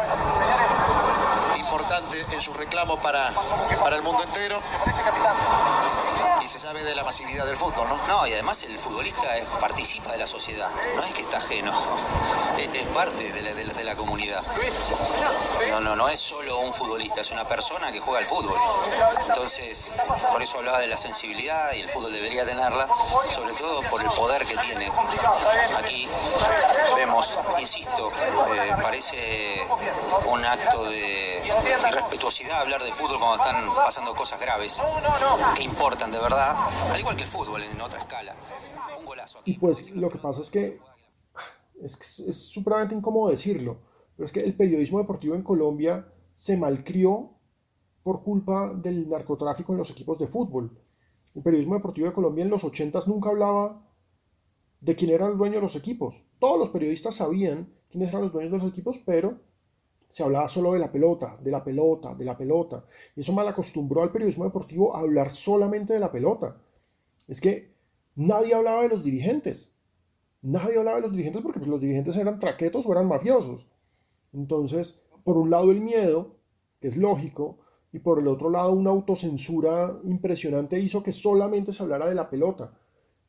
[1.57, 3.31] importante en su reclamo para,
[3.81, 4.61] para el mundo entero
[6.43, 8.07] y se sabe de la masividad del fútbol, ¿no?
[8.07, 9.29] No, y además el futbolista
[9.61, 11.73] participa de la sociedad, no es que está ajeno,
[12.59, 14.43] es, parte de la, de, la, comunidad.
[15.71, 18.59] No, no, no es solo un futbolista, es una persona que juega al fútbol.
[19.27, 19.93] Entonces,
[20.31, 22.89] por eso hablaba de la sensibilidad y el fútbol debería tenerla,
[23.31, 24.91] sobre todo por el poder que tiene.
[25.77, 26.09] Aquí
[26.97, 28.13] vemos, insisto,
[28.55, 29.67] eh, parece
[30.25, 34.83] un acto de irrespetuosidad hablar de fútbol cuando están pasando cosas graves
[35.57, 36.57] que importan de verdad,
[36.93, 38.35] al igual que el fútbol en otra escala.
[38.99, 40.81] Un golazo Y pues lo que pasa es que
[41.83, 43.79] es, es supremamente incómodo decirlo,
[44.17, 47.31] pero es que el periodismo deportivo en Colombia se malcrió
[48.03, 50.79] por culpa del narcotráfico en los equipos de fútbol.
[51.35, 53.87] El periodismo deportivo de Colombia en los 80 nunca hablaba
[54.81, 56.23] de quién era el dueño de los equipos.
[56.39, 59.41] Todos los periodistas sabían quiénes eran los dueños de los equipos, pero
[60.09, 62.85] se hablaba solo de la pelota, de la pelota, de la pelota.
[63.15, 66.57] Y eso mal acostumbró al periodismo deportivo a hablar solamente de la pelota.
[67.27, 67.75] Es que
[68.17, 69.75] nadie hablaba de los dirigentes.
[70.41, 73.67] Nadie hablaba de los dirigentes porque pues, los dirigentes eran traquetos o eran mafiosos.
[74.33, 76.37] Entonces, por un lado el miedo,
[76.81, 77.59] que es lógico,
[77.93, 82.29] y por el otro lado una autocensura impresionante hizo que solamente se hablara de la
[82.29, 82.73] pelota.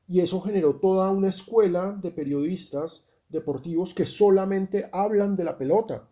[0.08, 6.09] Y eso generó toda una escuela de periodistas deportivos que solamente hablan de la pelota.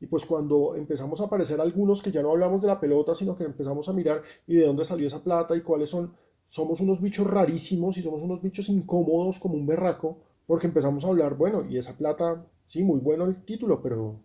[0.00, 3.36] Y pues cuando empezamos a aparecer algunos que ya no hablamos de la pelota, sino
[3.36, 6.14] que empezamos a mirar y de dónde salió esa plata y cuáles son,
[6.46, 11.08] somos unos bichos rarísimos y somos unos bichos incómodos como un berraco, porque empezamos a
[11.08, 14.20] hablar, bueno, y esa plata, sí, muy bueno el título, pero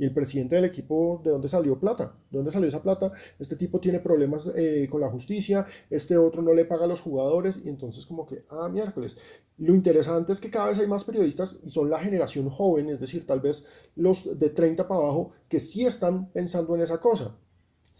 [0.00, 2.14] y el presidente del equipo, ¿de dónde salió plata?
[2.30, 3.12] ¿De dónde salió esa plata?
[3.38, 7.02] Este tipo tiene problemas eh, con la justicia, este otro no le paga a los
[7.02, 9.18] jugadores, y entonces como que, ah, miércoles.
[9.58, 13.00] Lo interesante es que cada vez hay más periodistas y son la generación joven, es
[13.00, 13.62] decir, tal vez
[13.94, 17.36] los de 30 para abajo, que sí están pensando en esa cosa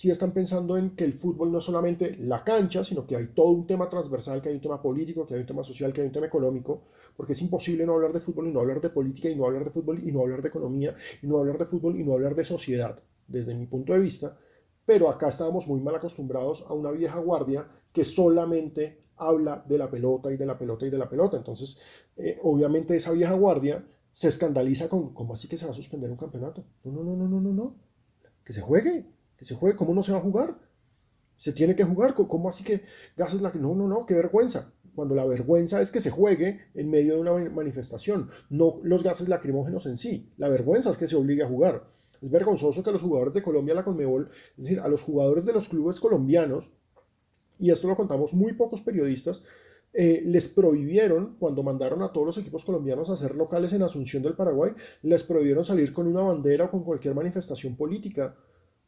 [0.01, 3.35] si están pensando en que el fútbol no es solamente la cancha, sino que hay
[3.35, 6.01] todo un tema transversal, que hay un tema político, que hay un tema social, que
[6.01, 6.85] hay un tema económico,
[7.15, 9.63] porque es imposible no hablar de fútbol y no hablar de política y no hablar
[9.63, 12.35] de fútbol y no hablar de economía y no hablar de fútbol y no hablar
[12.35, 12.99] de sociedad,
[13.29, 14.39] desde mi punto de vista.
[14.87, 19.91] Pero acá estábamos muy mal acostumbrados a una vieja guardia que solamente habla de la
[19.91, 21.37] pelota y de la pelota y de la pelota.
[21.37, 21.77] Entonces,
[22.17, 23.85] eh, obviamente esa vieja guardia
[24.15, 26.65] se escandaliza con, ¿cómo así que se va a suspender un campeonato?
[26.85, 27.77] No, no, no, no, no, no, no.
[28.43, 30.55] Que se juegue que se juegue, ¿cómo no se va a jugar?
[31.39, 32.83] Se tiene que jugar, ¿cómo así que
[33.17, 33.51] gases la...
[33.55, 34.75] No, no, no, qué vergüenza.
[34.95, 39.31] Cuando la vergüenza es que se juegue en medio de una manifestación, no los gases
[39.31, 40.31] lacrimógenos en sí.
[40.37, 41.85] La vergüenza es que se obligue a jugar.
[42.21, 44.29] Es vergonzoso que los jugadores de Colombia, la Conmebol,
[44.59, 46.71] es decir, a los jugadores de los clubes colombianos,
[47.59, 49.43] y esto lo contamos muy pocos periodistas,
[49.95, 54.23] eh, les prohibieron, cuando mandaron a todos los equipos colombianos a ser locales en Asunción
[54.23, 58.37] del Paraguay, les prohibieron salir con una bandera o con cualquier manifestación política.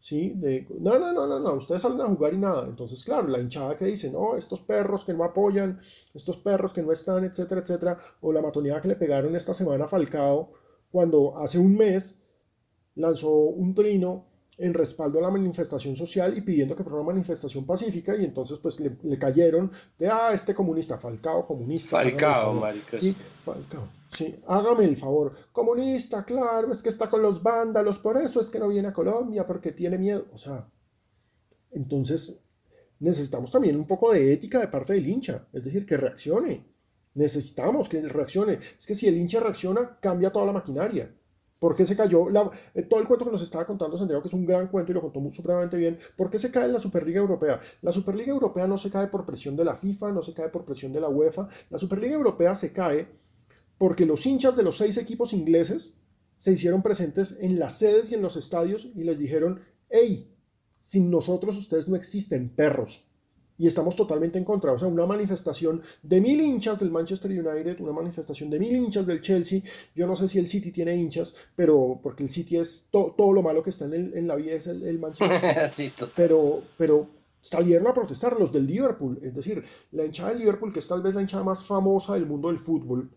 [0.02, 0.32] ¿Sí?
[0.34, 2.66] De, no, no, no, no, no, ustedes salen a jugar y nada.
[2.66, 5.78] Entonces, claro, la hinchada que dice, no, estos perros que no apoyan,
[6.12, 9.84] estos perros que no están, etcétera, etcétera, o la matoneada que le pegaron esta semana
[9.84, 10.52] a Falcao,
[10.90, 12.20] cuando hace un mes
[12.96, 17.64] lanzó un trino en respaldo a la manifestación social y pidiendo que fuera una manifestación
[17.64, 21.90] pacífica y entonces pues le, cayeron de, ah, este comunista, Falcao, comunista.
[21.90, 22.98] Falcao, marica.
[22.98, 23.88] Sí, Falcao.
[24.12, 25.32] Sí, hágame el favor.
[25.52, 28.92] Comunista, claro, es que está con los vándalos, por eso es que no viene a
[28.92, 30.26] Colombia, porque tiene miedo.
[30.34, 30.68] O sea,
[31.70, 32.42] entonces
[33.00, 36.64] necesitamos también un poco de ética de parte del hincha, es decir, que reaccione.
[37.14, 38.58] Necesitamos que reaccione.
[38.78, 41.10] Es que si el hincha reacciona, cambia toda la maquinaria.
[41.62, 42.28] ¿Por qué se cayó?
[42.74, 44.96] Eh, todo el cuento que nos estaba contando Santiago, que es un gran cuento y
[44.96, 45.96] lo contó muy, supremamente bien.
[46.16, 47.60] ¿Por qué se cae en la Superliga Europea?
[47.82, 50.64] La Superliga Europea no se cae por presión de la FIFA, no se cae por
[50.64, 51.48] presión de la UEFA.
[51.70, 53.06] La Superliga Europea se cae
[53.78, 56.02] porque los hinchas de los seis equipos ingleses
[56.36, 60.34] se hicieron presentes en las sedes y en los estadios y les dijeron, hey,
[60.80, 63.06] sin nosotros ustedes no existen, perros
[63.62, 64.72] y estamos totalmente en contra.
[64.72, 69.06] O sea, una manifestación de mil hinchas del Manchester United, una manifestación de mil hinchas
[69.06, 69.62] del Chelsea.
[69.94, 73.40] Yo no sé si el City tiene hinchas, pero porque el City es todo lo
[73.40, 75.70] malo que está en, la vida es el, Manchester.
[75.72, 77.06] sí, pero, pero
[77.40, 81.00] salieron a protestar los del Liverpool, es decir, la hinchada del Liverpool, que es tal
[81.00, 83.12] vez la hinchada más famosa del mundo del fútbol,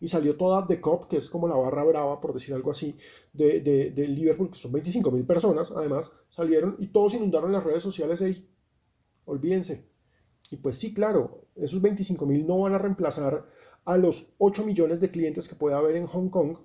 [0.00, 2.96] y salió toda de COP, que es como la barra brava, por decir algo así,
[3.34, 7.82] de, de, Liverpool, que son 25 mil personas, además, salieron y todos inundaron las redes
[7.82, 8.48] sociales ahí
[9.26, 9.84] olvídense.
[10.50, 13.46] Y pues sí, claro, esos 25 mil no van a reemplazar
[13.84, 16.56] a los 8 millones de clientes que puede haber en Hong Kong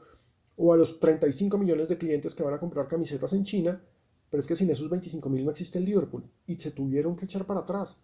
[0.56, 3.82] o a los 35 millones de clientes que van a comprar camisetas en China,
[4.30, 7.26] pero es que sin esos 25 mil no existe el Liverpool y se tuvieron que
[7.26, 8.00] echar para atrás.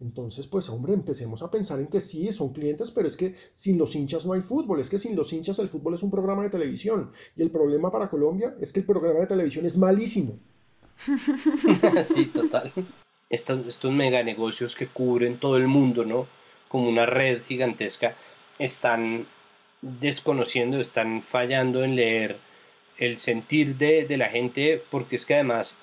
[0.00, 3.78] Entonces, pues hombre, empecemos a pensar en que sí, son clientes, pero es que sin
[3.78, 6.42] los hinchas no hay fútbol, es que sin los hinchas el fútbol es un programa
[6.42, 10.38] de televisión y el problema para Colombia es que el programa de televisión es malísimo.
[12.08, 12.72] sí, total
[13.30, 16.26] estos, estos mega negocios que cubren todo el mundo, ¿no?
[16.68, 18.16] Como una red gigantesca,
[18.58, 19.26] están
[19.82, 22.38] desconociendo, están fallando en leer
[22.98, 25.76] el sentir de, de la gente, porque es que además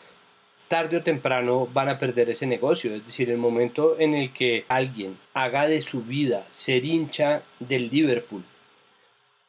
[0.67, 2.95] tarde o temprano van a perder ese negocio.
[2.95, 7.89] Es decir, el momento en el que alguien haga de su vida ser hincha del
[7.89, 8.45] Liverpool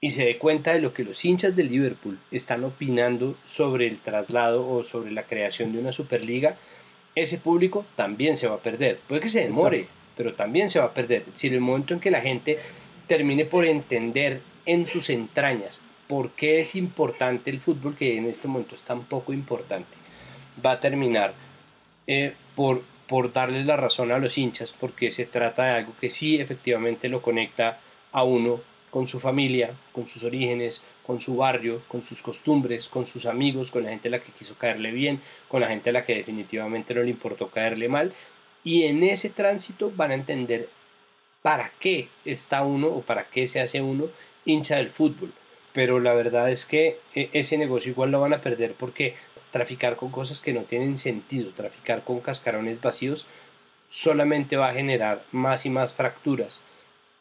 [0.04, 4.00] y se dé cuenta de lo que los hinchas del Liverpool están opinando sobre el
[4.00, 6.56] traslado o sobre la creación de una Superliga,
[7.14, 8.98] ese público también se va a perder.
[9.08, 11.22] Puede que se demore, pero también se va a perder.
[11.22, 12.58] Es decir, el momento en que la gente
[13.06, 18.48] termine por entender en sus entrañas por qué es importante el fútbol, que en este
[18.48, 19.96] momento es tan poco importante,
[20.64, 21.34] va a terminar
[22.06, 26.10] eh, por, por darle la razón a los hinchas, porque se trata de algo que
[26.10, 27.80] sí efectivamente lo conecta
[28.12, 28.60] a uno
[28.92, 33.70] con su familia, con sus orígenes, con su barrio, con sus costumbres, con sus amigos,
[33.70, 36.14] con la gente a la que quiso caerle bien, con la gente a la que
[36.14, 38.12] definitivamente no le importó caerle mal.
[38.62, 40.68] Y en ese tránsito van a entender
[41.40, 44.08] para qué está uno o para qué se hace uno
[44.44, 45.32] hincha del fútbol.
[45.72, 49.14] Pero la verdad es que e, ese negocio igual lo van a perder porque
[49.52, 53.26] traficar con cosas que no tienen sentido, traficar con cascarones vacíos,
[53.88, 56.62] solamente va a generar más y más fracturas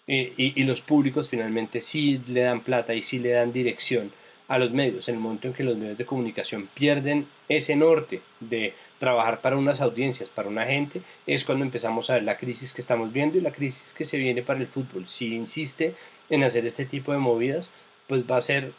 [0.07, 4.11] y, los públicos finalmente sí le dan plata y sí le dan dirección
[4.47, 5.07] a los medios.
[5.07, 9.57] En el momento en que los medios de comunicación pierden ese norte de trabajar para
[9.57, 13.37] unas audiencias, para una gente, es cuando empezamos a ver la crisis que estamos viendo
[13.37, 15.07] y la crisis que se viene para el fútbol.
[15.07, 15.95] Si insiste
[16.29, 17.73] en hacer este tipo de movidas,
[18.07, 18.73] pues va a ser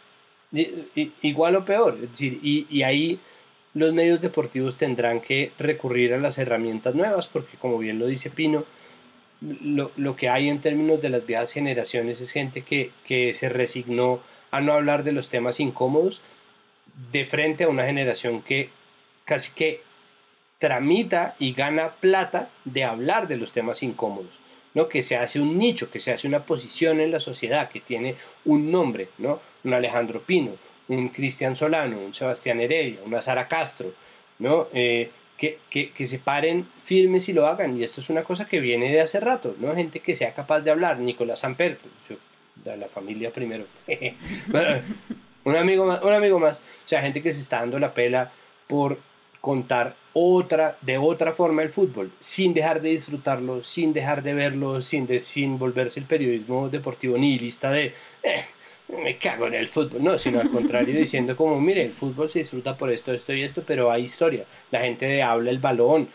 [1.22, 1.98] igual o peor.
[2.02, 3.18] Es decir, y ahí
[3.74, 8.30] los medios deportivos tendrán que recurrir a las herramientas nuevas, porque como bien lo dice
[8.30, 8.64] Pino,
[9.42, 13.48] lo, lo, que hay en términos de las viejas generaciones es gente que, que se
[13.48, 14.20] resignó
[14.50, 16.20] a no hablar de los temas incómodos
[17.10, 18.70] de frente a una generación que
[19.24, 19.82] casi que
[20.58, 24.40] tramita y gana plata de hablar de los temas incómodos,
[24.74, 24.88] ¿no?
[24.88, 28.14] que se hace un nicho, que se hace una posición en la sociedad, que tiene
[28.44, 29.40] un nombre, ¿no?
[29.64, 30.52] un Alejandro Pino,
[30.88, 33.92] un Cristian Solano, un Sebastián Heredia, una Sara Castro,
[34.38, 34.68] ¿no?
[34.72, 37.76] Eh, que, se paren firmes y lo hagan.
[37.76, 39.74] Y esto es una cosa que viene de hace rato, ¿no?
[39.74, 40.98] Gente que sea capaz de hablar.
[40.98, 41.78] Nicolás Samper,
[42.56, 43.66] de la familia primero.
[45.44, 46.60] un, amigo más, un amigo más.
[46.60, 48.32] O sea, gente que se está dando la pela
[48.66, 48.98] por
[49.40, 54.80] contar otra, de otra forma el fútbol, sin dejar de disfrutarlo, sin dejar de verlo,
[54.80, 57.94] sin, de, sin volverse el periodismo deportivo nihilista de...
[58.22, 58.44] Eh,
[58.98, 62.40] me cago en el fútbol, no, sino al contrario, diciendo como, mire, el fútbol se
[62.40, 64.44] disfruta por esto, esto y esto, pero hay historia.
[64.70, 66.08] La gente habla el balón,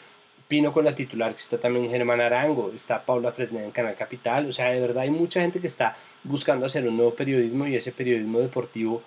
[0.47, 4.45] Pino con la titular, que está también Germán Arango, está Paula Fresneda en Canal Capital,
[4.45, 7.75] o sea, de verdad hay mucha gente que está buscando hacer un nuevo periodismo y
[7.75, 9.03] ese periodismo deportivo,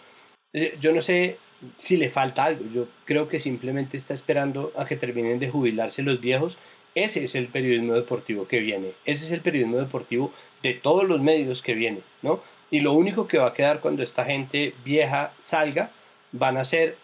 [0.52, 1.38] eh, yo no sé
[1.78, 6.02] si le falta algo, yo creo que simplemente está esperando a que terminen de jubilarse
[6.02, 6.58] los viejos,
[6.94, 11.22] ese es el periodismo deportivo que viene, ese es el periodismo deportivo de todos los
[11.22, 12.42] medios que viene, ¿no?
[12.70, 15.90] Y lo único que va a quedar cuando esta gente vieja salga
[16.32, 16.96] van a ser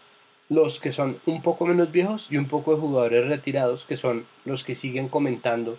[0.49, 4.25] los que son un poco menos viejos y un poco de jugadores retirados, que son
[4.45, 5.77] los que siguen comentando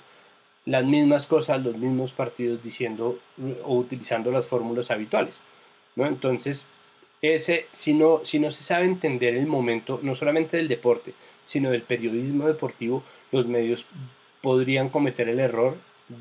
[0.66, 3.18] las mismas cosas, los mismos partidos, diciendo
[3.64, 5.40] o utilizando las fórmulas habituales.
[5.96, 6.06] ¿no?
[6.06, 6.66] Entonces,
[7.22, 11.14] ese, si, no, si no se sabe entender el momento, no solamente del deporte,
[11.46, 13.86] sino del periodismo deportivo, los medios
[14.42, 15.76] podrían cometer el error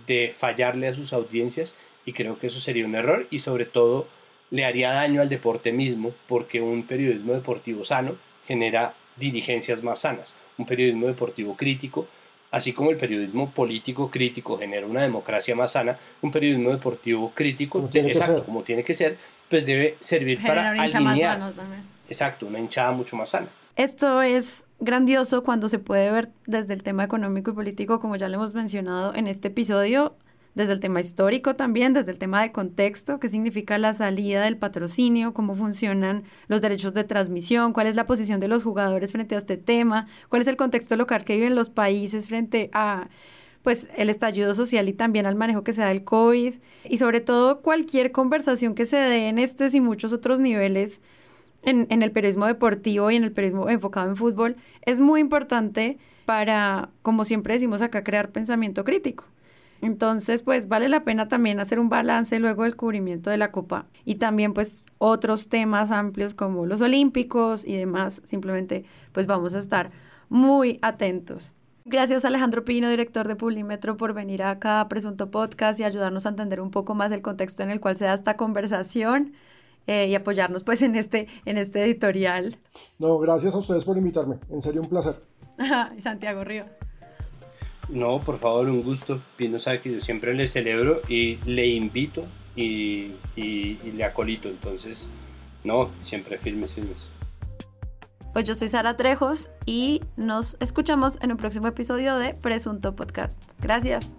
[0.07, 1.75] de fallarle a sus audiencias
[2.07, 4.07] y creo que eso sería un error y sobre todo
[4.49, 8.15] le haría daño al deporte mismo porque un periodismo deportivo sano
[8.47, 10.37] genera dirigencias más sanas.
[10.57, 12.07] Un periodismo deportivo crítico,
[12.49, 17.79] así como el periodismo político crítico genera una democracia más sana, un periodismo deportivo crítico,
[17.79, 18.45] Como tiene que exacto, ser.
[18.45, 19.17] como tiene que ser,
[19.49, 21.39] pues debe servir Genera para una hincha más alinear.
[21.39, 21.83] sano también.
[22.07, 23.49] Exacto, una hinchada mucho más sana.
[23.75, 28.29] Esto es grandioso cuando se puede ver desde el tema económico y político, como ya
[28.29, 30.15] lo hemos mencionado en este episodio,
[30.57, 34.57] desde el tema histórico también, desde el tema de contexto, qué significa la salida del
[34.57, 39.35] patrocinio, cómo funcionan los derechos de transmisión, cuál es la posición de los jugadores frente
[39.35, 43.07] a este tema, cuál es el contexto local que viven los países frente a
[43.61, 46.55] pues el estallido social y también al manejo que se da del COVID
[46.85, 51.03] y sobre todo cualquier conversación que se dé en estos y muchos otros niveles
[51.61, 54.55] en, en el periodismo deportivo y en el periodismo enfocado en fútbol
[54.85, 59.25] es muy importante para, como siempre decimos acá, crear pensamiento crítico.
[59.81, 63.87] Entonces, pues vale la pena también hacer un balance luego del cubrimiento de la Copa
[64.05, 68.21] y también pues otros temas amplios como los olímpicos y demás.
[68.25, 69.91] Simplemente pues vamos a estar
[70.29, 71.53] muy atentos.
[71.85, 76.29] Gracias Alejandro Pino, director de Pulímetro, por venir acá a Presunto Podcast y ayudarnos a
[76.29, 79.33] entender un poco más el contexto en el cual se da esta conversación
[79.87, 82.57] eh, y apoyarnos pues en este, en este editorial.
[82.99, 84.37] No, gracias a ustedes por invitarme.
[84.49, 85.15] En serio, un placer.
[85.97, 86.65] y Santiago Río.
[87.89, 89.19] No, por favor, un gusto.
[89.37, 92.25] Pino sabe yo siempre le celebro y le invito
[92.55, 94.49] y, y- y le acolito.
[94.49, 95.11] Entonces,
[95.63, 97.07] no, siempre firmes, firmes.
[98.33, 103.41] Pues yo soy Sara Trejos y nos escuchamos en un próximo episodio de Presunto Podcast.
[103.59, 104.11] Gracias.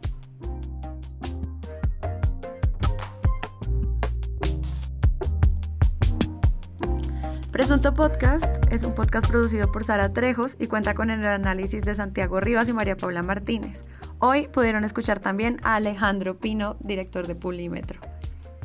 [7.59, 11.93] Presunto Podcast es un podcast producido por Sara Trejos y cuenta con el análisis de
[11.93, 13.83] Santiago Rivas y María Paula Martínez.
[14.21, 17.99] Hoy pudieron escuchar también a Alejandro Pino, director de Pulímetro.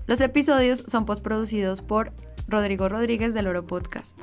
[0.05, 2.13] Los episodios son postproducidos por
[2.47, 4.21] Rodrigo Rodríguez del Oro Podcast.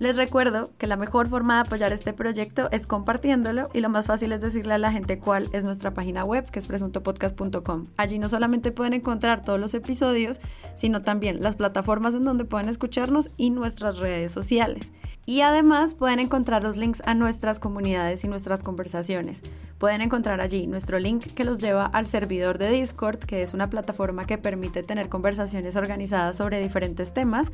[0.00, 4.06] Les recuerdo que la mejor forma de apoyar este proyecto es compartiéndolo y lo más
[4.06, 7.84] fácil es decirle a la gente cuál es nuestra página web, que es presuntopodcast.com.
[7.98, 10.40] Allí no solamente pueden encontrar todos los episodios,
[10.74, 14.90] sino también las plataformas en donde pueden escucharnos y nuestras redes sociales.
[15.26, 19.42] Y además pueden encontrar los links a nuestras comunidades y nuestras conversaciones.
[19.76, 23.68] Pueden encontrar allí nuestro link que los lleva al servidor de Discord, que es una
[23.68, 27.52] plataforma que permite tener conversaciones organizadas sobre diferentes temas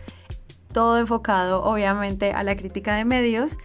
[0.76, 3.56] todo enfocado obviamente a la crítica de medios.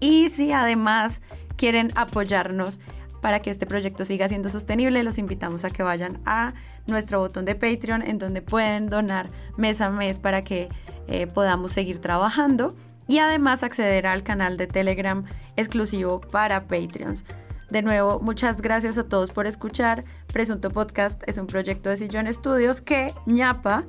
[0.00, 1.20] Y si además
[1.56, 2.80] quieren apoyarnos
[3.20, 6.54] para que este proyecto siga siendo sostenible, los invitamos a que vayan a
[6.86, 9.28] nuestro botón de Patreon en donde pueden donar
[9.58, 10.68] mes a mes para que
[11.08, 12.74] eh, podamos seguir trabajando
[13.06, 15.26] y además acceder al canal de Telegram
[15.56, 17.22] exclusivo para Patreons.
[17.68, 20.04] De nuevo, muchas gracias a todos por escuchar.
[20.32, 23.84] Presunto Podcast es un proyecto de Sillón Estudios que ñapa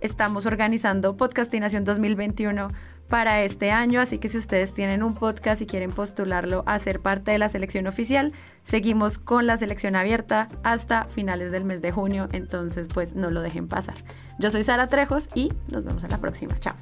[0.00, 2.68] estamos organizando Podcastinación 2021
[3.08, 7.00] para este año, así que si ustedes tienen un podcast y quieren postularlo a ser
[7.00, 8.32] parte de la selección oficial,
[8.64, 13.40] seguimos con la selección abierta hasta finales del mes de junio, entonces pues no lo
[13.42, 13.96] dejen pasar.
[14.38, 16.54] Yo soy Sara Trejos y nos vemos en la próxima.
[16.58, 16.74] Chao.